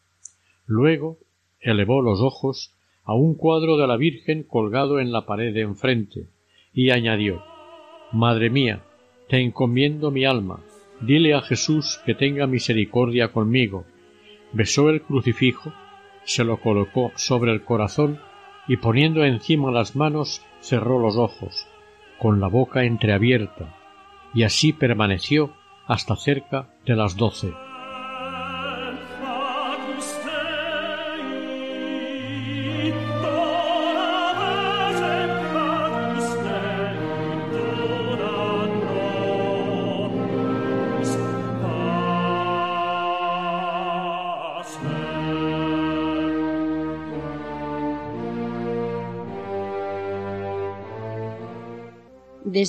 [0.66, 1.18] Luego
[1.60, 2.74] elevó los ojos
[3.04, 6.28] a un cuadro de la Virgen colgado en la pared de enfrente,
[6.72, 7.44] y añadió
[8.14, 8.87] Madre mía,
[9.28, 10.60] te encomiendo mi alma,
[11.02, 13.86] dile a Jesús que tenga misericordia conmigo.
[14.54, 15.74] Besó el crucifijo,
[16.24, 18.20] se lo colocó sobre el corazón
[18.68, 21.68] y poniendo encima las manos cerró los ojos,
[22.20, 23.76] con la boca entreabierta,
[24.34, 25.54] y así permaneció
[25.86, 27.67] hasta cerca de las doce.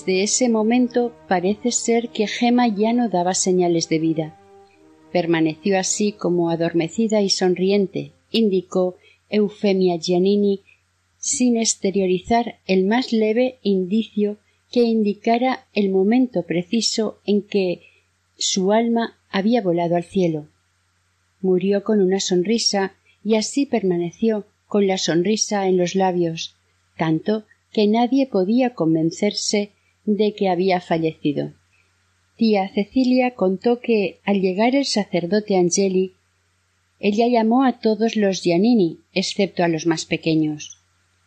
[0.08, 4.40] Desde ese momento parece ser que Gema ya no daba señales de vida.
[5.12, 8.96] Permaneció así como adormecida y sonriente, indicó
[9.28, 10.62] Eufemia Giannini,
[11.18, 14.38] sin exteriorizar el más leve indicio
[14.72, 17.82] que indicara el momento preciso en que
[18.38, 20.48] su alma había volado al cielo.
[21.42, 26.56] Murió con una sonrisa y así permaneció con la sonrisa en los labios,
[26.96, 29.72] tanto que nadie podía convencerse
[30.16, 31.52] de que había fallecido.
[32.36, 36.14] Tía Cecilia contó que al llegar el sacerdote Angeli,
[36.98, 40.78] ella llamó a todos los Giannini, excepto a los más pequeños.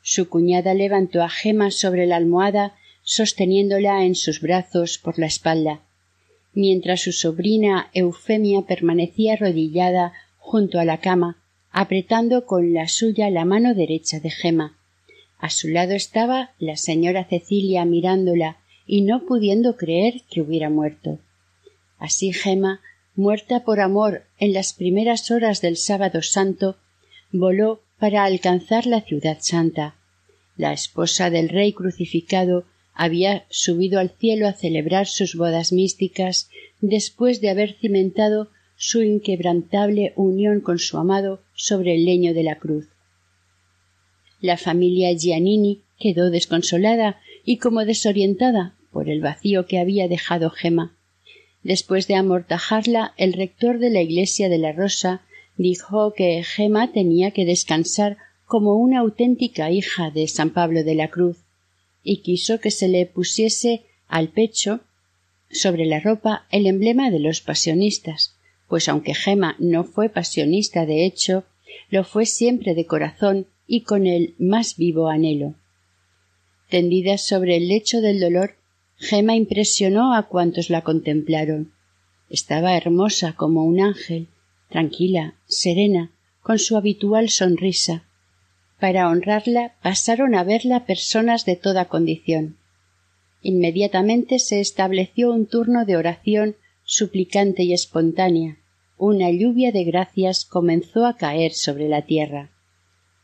[0.02, 2.74] Su cuñada levantó a Gema sobre la almohada,
[3.04, 5.82] sosteniéndola en sus brazos por la espalda,
[6.54, 13.46] mientras su sobrina Eufemia permanecía arrodillada junto a la cama, apretando con la suya la
[13.46, 14.80] mano derecha de Gema.
[15.38, 18.61] A su lado estaba la señora Cecilia mirándola
[18.92, 21.18] y no pudiendo creer que hubiera muerto.
[21.98, 22.82] Así Gema,
[23.16, 26.76] muerta por amor en las primeras horas del sábado santo,
[27.32, 29.96] voló para alcanzar la ciudad santa.
[30.58, 36.50] La esposa del rey crucificado había subido al cielo a celebrar sus bodas místicas
[36.82, 42.58] después de haber cimentado su inquebrantable unión con su amado sobre el leño de la
[42.58, 42.90] cruz.
[44.42, 50.96] La familia Giannini quedó desconsolada y como desorientada por el vacío que había dejado Gema.
[51.64, 55.22] Después de amortajarla, el rector de la iglesia de la Rosa
[55.58, 61.10] dijo que Gema tenía que descansar como una auténtica hija de San Pablo de la
[61.10, 61.38] Cruz,
[62.04, 64.82] y quiso que se le pusiese al pecho
[65.50, 68.36] sobre la ropa el emblema de los pasionistas,
[68.68, 71.46] pues aunque Gema no fue pasionista de hecho,
[71.90, 75.56] lo fue siempre de corazón y con el más vivo anhelo.
[76.70, 78.56] Tendida sobre el lecho del dolor,
[79.02, 81.74] Gema impresionó a cuantos la contemplaron.
[82.30, 84.28] Estaba hermosa como un ángel,
[84.70, 86.12] tranquila, serena,
[86.44, 88.06] con su habitual sonrisa,
[88.80, 92.58] para honrarla pasaron a verla personas de toda condición.
[93.42, 98.60] Inmediatamente se estableció un turno de oración suplicante y espontánea.
[98.98, 102.52] Una lluvia de gracias comenzó a caer sobre la tierra.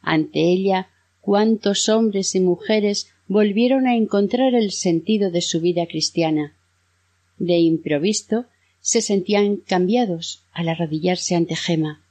[0.01, 0.89] Ante ella
[1.21, 6.55] cuántos hombres y mujeres volvieron a encontrar el sentido de su vida cristiana.
[7.37, 8.45] De improvisto
[8.79, 12.01] se sentían cambiados al arrodillarse ante Gema.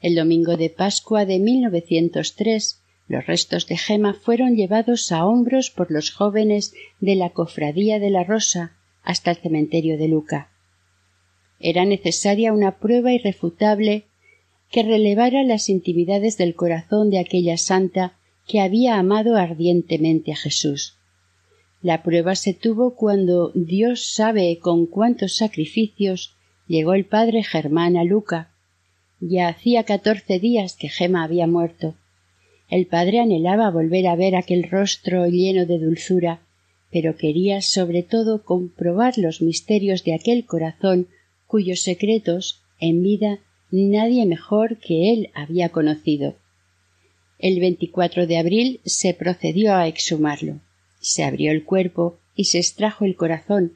[0.00, 5.90] El domingo de Pascua de 1903, los restos de Gema fueron llevados a hombros por
[5.90, 10.50] los jóvenes de la Cofradía de la Rosa hasta el cementerio de Luca.
[11.60, 14.06] Era necesaria una prueba irrefutable
[14.72, 18.16] que relevara las intimidades del corazón de aquella santa
[18.46, 20.98] que había amado ardientemente a Jesús.
[21.80, 26.36] La prueba se tuvo cuando Dios sabe con cuántos sacrificios
[26.66, 28.52] llegó el padre Germán a Luca
[29.22, 31.94] ya hacía catorce días que Gema había muerto.
[32.68, 36.40] El padre anhelaba volver a ver aquel rostro lleno de dulzura,
[36.90, 41.06] pero quería sobre todo comprobar los misterios de aquel corazón
[41.46, 43.38] cuyos secretos, en vida,
[43.70, 46.34] nadie mejor que él había conocido.
[47.42, 50.60] El 24 de abril se procedió a exhumarlo.
[51.00, 53.72] Se abrió el cuerpo y se extrajo el corazón,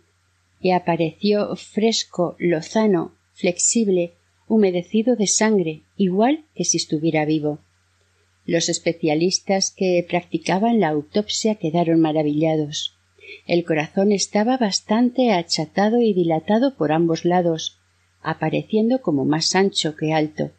[0.61, 4.13] y apareció fresco, lozano, flexible,
[4.47, 7.59] humedecido de sangre, igual que si estuviera vivo.
[8.45, 12.97] Los especialistas que practicaban la autopsia quedaron maravillados.
[13.49, 17.81] El corazón estaba bastante achatado y dilatado por ambos lados,
[18.23, 20.53] apareciendo como más ancho que alto.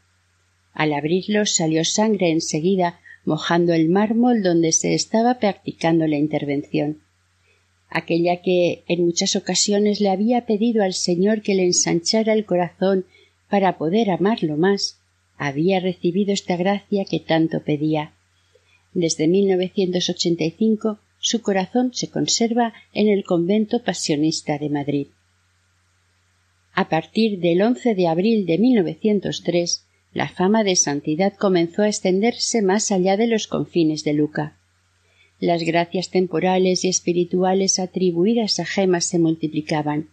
[0.77, 7.01] Al abrirlo salió sangre enseguida, mojando el mármol donde se estaba practicando la intervención.
[7.89, 13.05] Aquella que en muchas ocasiones le había pedido al Señor que le ensanchara el corazón
[13.49, 14.99] para poder amarlo más,
[15.35, 18.13] había recibido esta gracia que tanto pedía.
[18.93, 25.07] Desde 1985 su corazón se conserva en el convento pasionista de Madrid.
[26.73, 29.86] A partir del 11 de abril de 1903,
[30.17, 34.57] la fama de santidad comenzó a extenderse más allá de los confines de Luca.
[35.39, 40.09] Las gracias temporales y espirituales atribuidas a gemas se multiplicaban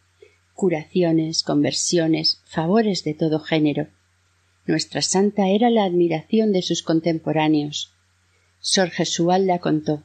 [0.52, 3.86] curaciones, conversiones, favores de todo género.
[4.66, 7.94] Nuestra santa era la admiración de sus contemporáneos.
[8.61, 10.02] Sor Jesualda contó.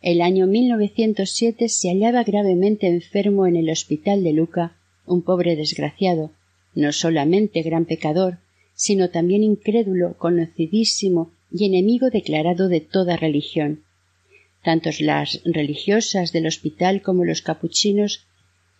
[0.00, 6.30] El año 1907 se hallaba gravemente enfermo en el hospital de Luca un pobre desgraciado,
[6.74, 8.38] no solamente gran pecador,
[8.84, 13.84] sino también incrédulo, conocidísimo y enemigo declarado de toda religión.
[14.64, 18.26] Tantos las religiosas del hospital como los capuchinos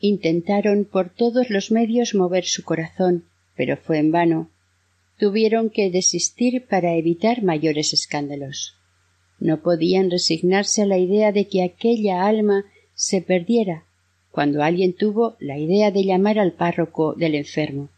[0.00, 4.50] Intentaron por todos los medios mover su corazón, pero fue en vano.
[5.16, 8.74] Tuvieron que desistir para evitar mayores escándalos.
[9.38, 12.64] No podían resignarse a la idea de que aquella alma
[12.96, 13.84] se perdiera
[14.32, 17.88] cuando alguien tuvo la idea de llamar al párroco del enfermo.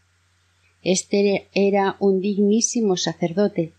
[0.85, 3.73] Este era un dignísimo sacerdote.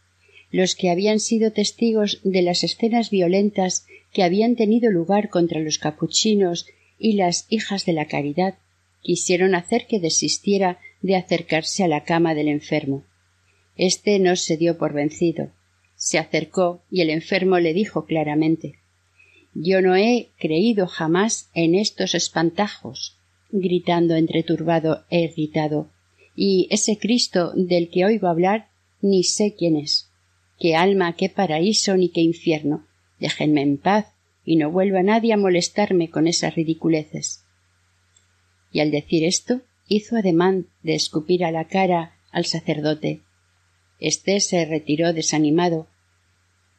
[0.51, 5.79] Los que habían sido testigos de las escenas violentas que habían tenido lugar contra los
[5.79, 6.67] capuchinos
[6.99, 8.59] y las hijas de la caridad
[9.03, 13.05] quisieron hacer que desistiera de acercarse a la cama del enfermo.
[13.77, 15.53] Este no se dio por vencido.
[15.95, 18.81] Se acercó y el enfermo le dijo claramente
[19.55, 23.17] Yo no he creído jamás en estos espantajos,
[23.53, 25.89] gritando entreturbado e irritado,
[26.37, 28.69] y ese Cristo del que oigo hablar
[29.01, 30.11] ni sé quién es.
[30.59, 32.87] Qué alma, qué paraíso, ni qué infierno.
[33.19, 34.13] Déjenme en paz
[34.45, 37.45] y no vuelva nadie a molestarme con esas ridiculeces.
[38.71, 43.23] Y al decir esto, hizo ademán de escupir a la cara al sacerdote.
[43.99, 45.89] Este se retiró desanimado.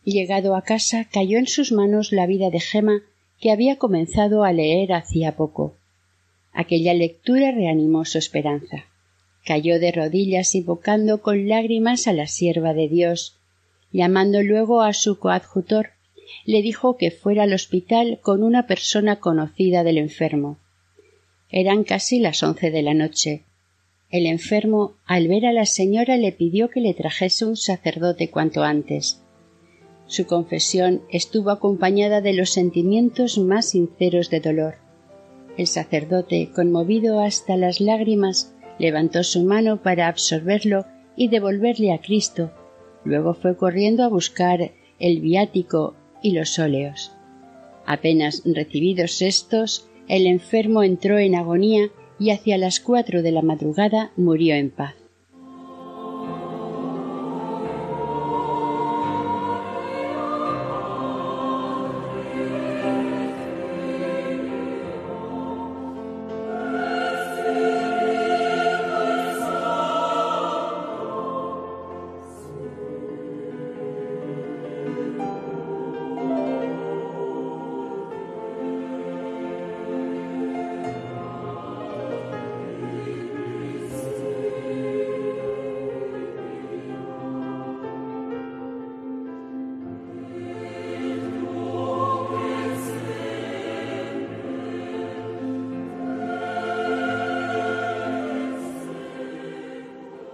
[0.04, 3.02] Llegado a casa, cayó en sus manos la vida de Gema
[3.40, 5.76] que había comenzado a leer hacía poco.
[6.54, 8.86] Aquella lectura reanimó su esperanza.
[9.48, 13.38] Cayó de rodillas invocando con lágrimas a la sierva de Dios.
[13.94, 15.92] Llamando luego a su coadjutor,
[16.44, 20.58] le dijo que fuera al hospital con una persona conocida del enfermo.
[21.50, 23.46] Eran casi las once de la noche.
[24.10, 28.64] El enfermo, al ver a la señora, le pidió que le trajese un sacerdote cuanto
[28.64, 29.22] antes.
[30.08, 34.76] Su confesión estuvo acompañada de los sentimientos más sinceros de dolor.
[35.58, 42.52] El sacerdote, conmovido hasta las lágrimas, levantó su mano para absorberlo y devolverle a Cristo.
[43.04, 47.12] Luego fue corriendo a buscar el viático y los óleos.
[47.86, 54.12] Apenas recibidos estos, el enfermo entró en agonía y hacia las cuatro de la madrugada
[54.18, 54.96] murió en paz.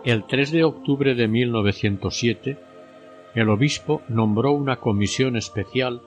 [0.06, 2.58] El 3 de octubre de 1907,
[3.36, 6.01] el obispo nombró una comisión especial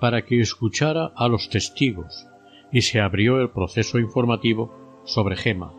[0.00, 2.26] para que escuchara a los testigos
[2.72, 4.74] y se abrió el proceso informativo
[5.04, 5.72] sobre Gema.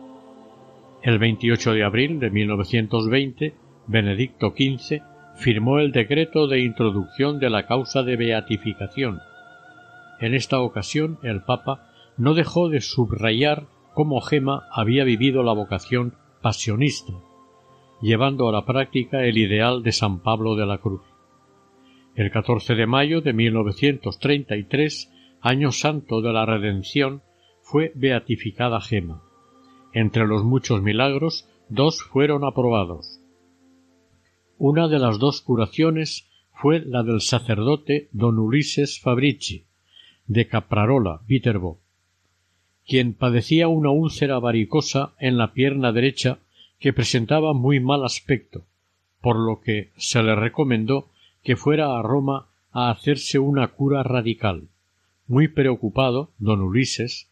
[1.02, 3.54] El 28 de abril de 1920,
[3.86, 5.02] Benedicto XV
[5.36, 9.20] firmó el decreto de introducción de la causa de beatificación.
[10.20, 16.14] En esta ocasión el Papa no dejó de subrayar cómo Gema había vivido la vocación
[16.40, 17.12] pasionista
[18.00, 21.02] llevando a la práctica el ideal de San Pablo de la Cruz.
[22.14, 27.22] El 14 de mayo de 1933, año santo de la Redención,
[27.62, 29.22] fue beatificada Gema.
[29.92, 33.20] Entre los muchos milagros, dos fueron aprobados.
[34.56, 39.66] Una de las dos curaciones fue la del sacerdote don Ulises Fabrici,
[40.26, 41.80] de Caprarola, Viterbo,
[42.86, 46.40] quien padecía una úlcera varicosa en la pierna derecha
[46.78, 48.64] que presentaba muy mal aspecto,
[49.20, 51.10] por lo que se le recomendó
[51.42, 54.68] que fuera a Roma a hacerse una cura radical.
[55.26, 57.28] Muy preocupado, don Ulises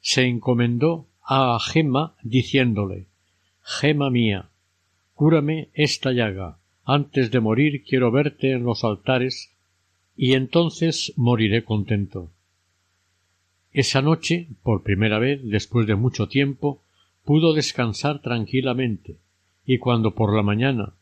[0.00, 3.06] se encomendó a Gema diciéndole
[3.62, 4.48] Gema mía,
[5.14, 6.58] cúrame esta llaga.
[6.84, 9.52] Antes de morir quiero verte en los altares
[10.16, 12.30] y entonces moriré contento.
[13.72, 16.80] Esa noche, por primera vez después de mucho tiempo,
[17.28, 19.18] pudo descansar tranquilamente,
[19.66, 20.94] y cuando por la mañana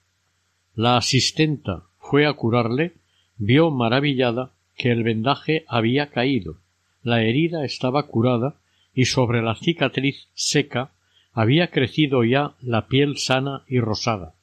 [0.75, 2.95] la asistenta fue a curarle,
[3.37, 6.57] vio maravillada que el vendaje había caído,
[7.05, 8.57] la herida estaba curada
[8.93, 10.91] y sobre la cicatriz seca
[11.33, 14.35] había crecido ya la piel sana y rosada.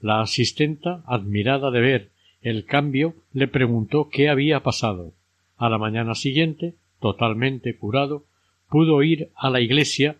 [0.00, 2.10] La asistenta, admirada de ver
[2.40, 5.12] el cambio, le preguntó qué había pasado.
[5.58, 8.24] A la mañana siguiente, totalmente curado,
[8.70, 10.16] pudo ir a la iglesia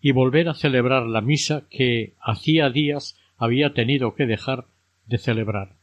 [0.00, 4.66] y volver a celebrar la misa que hacía días había tenido que dejar
[5.06, 5.76] de celebrar.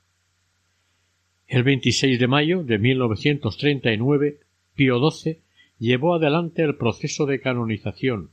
[1.47, 4.39] El 26 de mayo de 1939,
[4.75, 5.39] Pío XII
[5.79, 8.31] llevó adelante el proceso de canonización,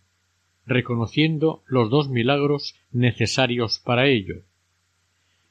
[0.66, 4.42] reconociendo los dos milagros necesarios para ello.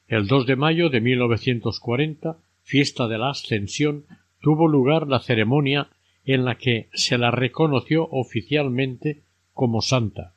[0.08, 4.04] El 2 de mayo de 1940, fiesta de la Ascensión,
[4.40, 5.88] tuvo lugar la ceremonia
[6.24, 9.22] en la que se la reconoció oficialmente
[9.54, 10.34] como santa.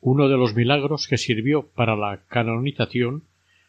[0.00, 3.22] Uno de los milagros que sirvió para la canonización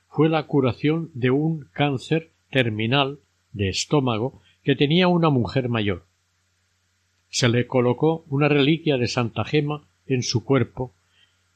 [0.10, 3.20] fue la curación de un cáncer terminal
[3.53, 6.05] de estómago que tenía una mujer mayor.
[7.30, 10.93] Se le colocó una reliquia de Santa Gema en su cuerpo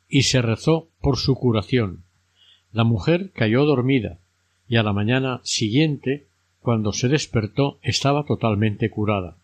[0.08, 2.04] y se rezó por su curación.
[2.72, 4.20] La mujer cayó dormida
[4.68, 6.28] y a la mañana siguiente,
[6.62, 9.36] cuando se despertó, estaba totalmente curada.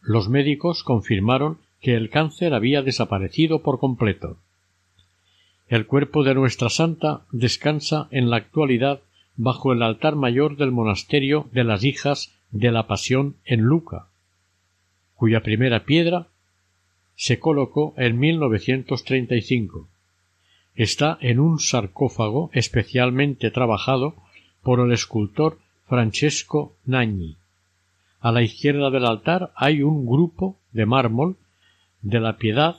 [0.00, 4.38] Los médicos confirmaron que el cáncer había desaparecido por completo.
[5.68, 9.02] El cuerpo de nuestra santa descansa en la actualidad
[9.36, 14.06] bajo el altar mayor del monasterio de las hijas de la Pasión en Luca,
[15.14, 16.28] cuya primera piedra
[17.16, 19.86] se colocó en 1935.
[20.74, 24.14] Está en un sarcófago especialmente trabajado
[24.62, 27.36] por el escultor Francesco Nagni.
[28.20, 31.36] A la izquierda del altar hay un grupo de mármol
[32.04, 32.76] de la piedad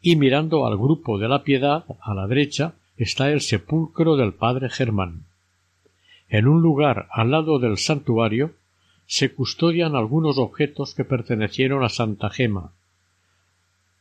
[0.00, 4.70] y mirando al grupo de la piedad a la derecha está el sepulcro del padre
[4.70, 5.24] Germán.
[6.28, 8.54] En un lugar al lado del santuario
[9.06, 12.72] se custodian algunos objetos que pertenecieron a Santa Gema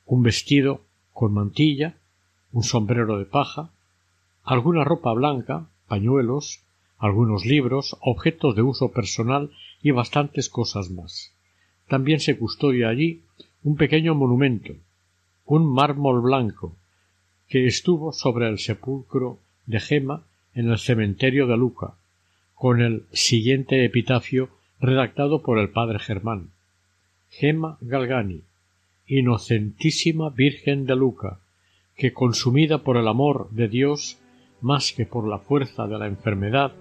[0.08, 1.98] un vestido con mantilla,
[2.54, 3.70] un sombrero de paja,
[4.44, 6.64] alguna ropa blanca, pañuelos,
[6.98, 9.52] algunos libros, objetos de uso personal
[9.84, 11.34] y bastantes cosas más.
[11.88, 13.22] También se custodia allí
[13.68, 14.74] un pequeño monumento,
[15.46, 16.78] un mármol blanco,
[17.50, 21.96] que estuvo sobre el sepulcro de Gema en el cementerio de Luca,
[22.56, 24.48] con el siguiente epitafio
[24.80, 26.52] redactado por el padre Germán.
[27.30, 28.44] Gema Galgani,
[29.06, 31.42] inocentísima Virgen de Luca,
[31.98, 34.18] que consumida por el amor de Dios
[34.62, 36.72] más que por la fuerza de la enfermedad,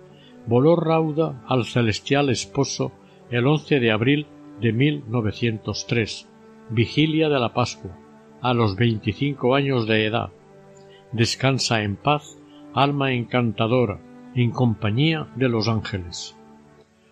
[0.46, 2.92] voló rauda al celestial esposo
[3.32, 4.26] el 11 de abril
[4.60, 6.28] de 1903,
[6.70, 7.96] vigilia de la Pascua,
[8.40, 10.30] a los veinticinco años de edad.
[11.12, 12.38] Descansa en paz,
[12.74, 14.00] alma encantadora,
[14.34, 16.36] en compañía de los ángeles.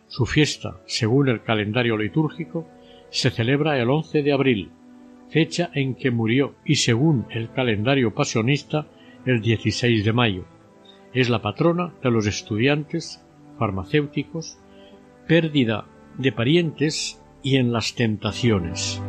[0.09, 2.69] Su fiesta, según el calendario litúrgico,
[3.11, 4.71] se celebra el 11 de abril,
[5.29, 8.87] fecha en que murió y según el calendario pasionista
[9.25, 10.45] el 16 de mayo.
[11.13, 13.25] Es la patrona de los estudiantes,
[13.59, 14.59] farmacéuticos,
[15.27, 15.87] pérdida
[16.19, 19.03] de parientes y en las tentaciones.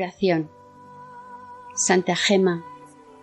[0.00, 0.48] Oración.
[1.74, 2.64] Santa Gema,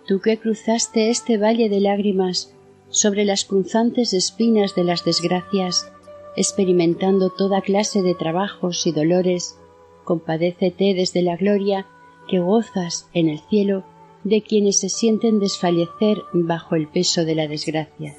[0.06, 2.54] tú que cruzaste este valle de lágrimas
[2.88, 5.90] sobre las punzantes espinas de las desgracias,
[6.36, 9.58] experimentando toda clase de trabajos y dolores,
[10.04, 11.86] compadécete desde la gloria
[12.28, 13.82] que gozas en el cielo
[14.22, 18.14] de quienes se sienten desfallecer bajo el peso de la desgracia.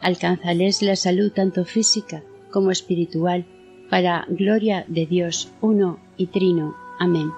[0.00, 2.22] Alcánzales la salud tanto física
[2.52, 3.46] como espiritual,
[3.90, 6.76] para gloria de Dios uno y trino.
[7.00, 7.32] Amén.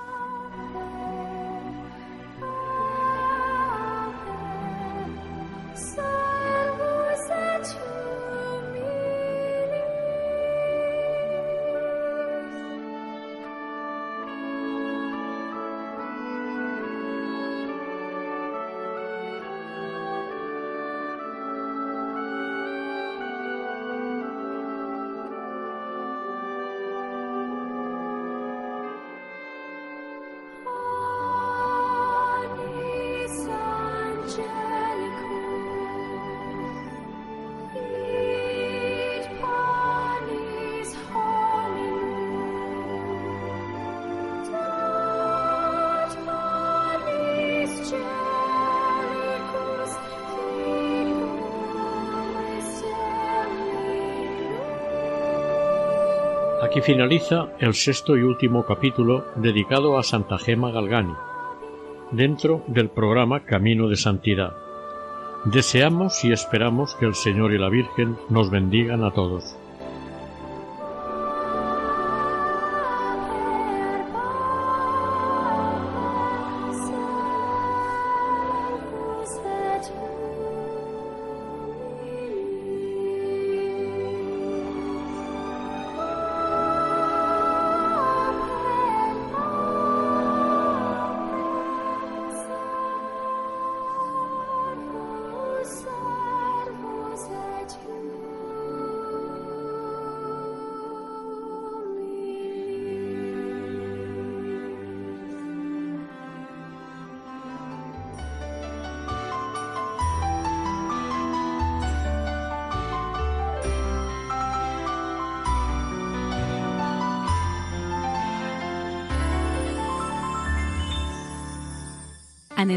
[56.73, 61.13] Aquí finaliza el sexto y último capítulo dedicado a Santa Gema Galgani,
[62.13, 64.55] dentro del programa Camino de Santidad.
[65.45, 69.55] Deseamos y esperamos que el Señor y la Virgen nos bendigan a todos.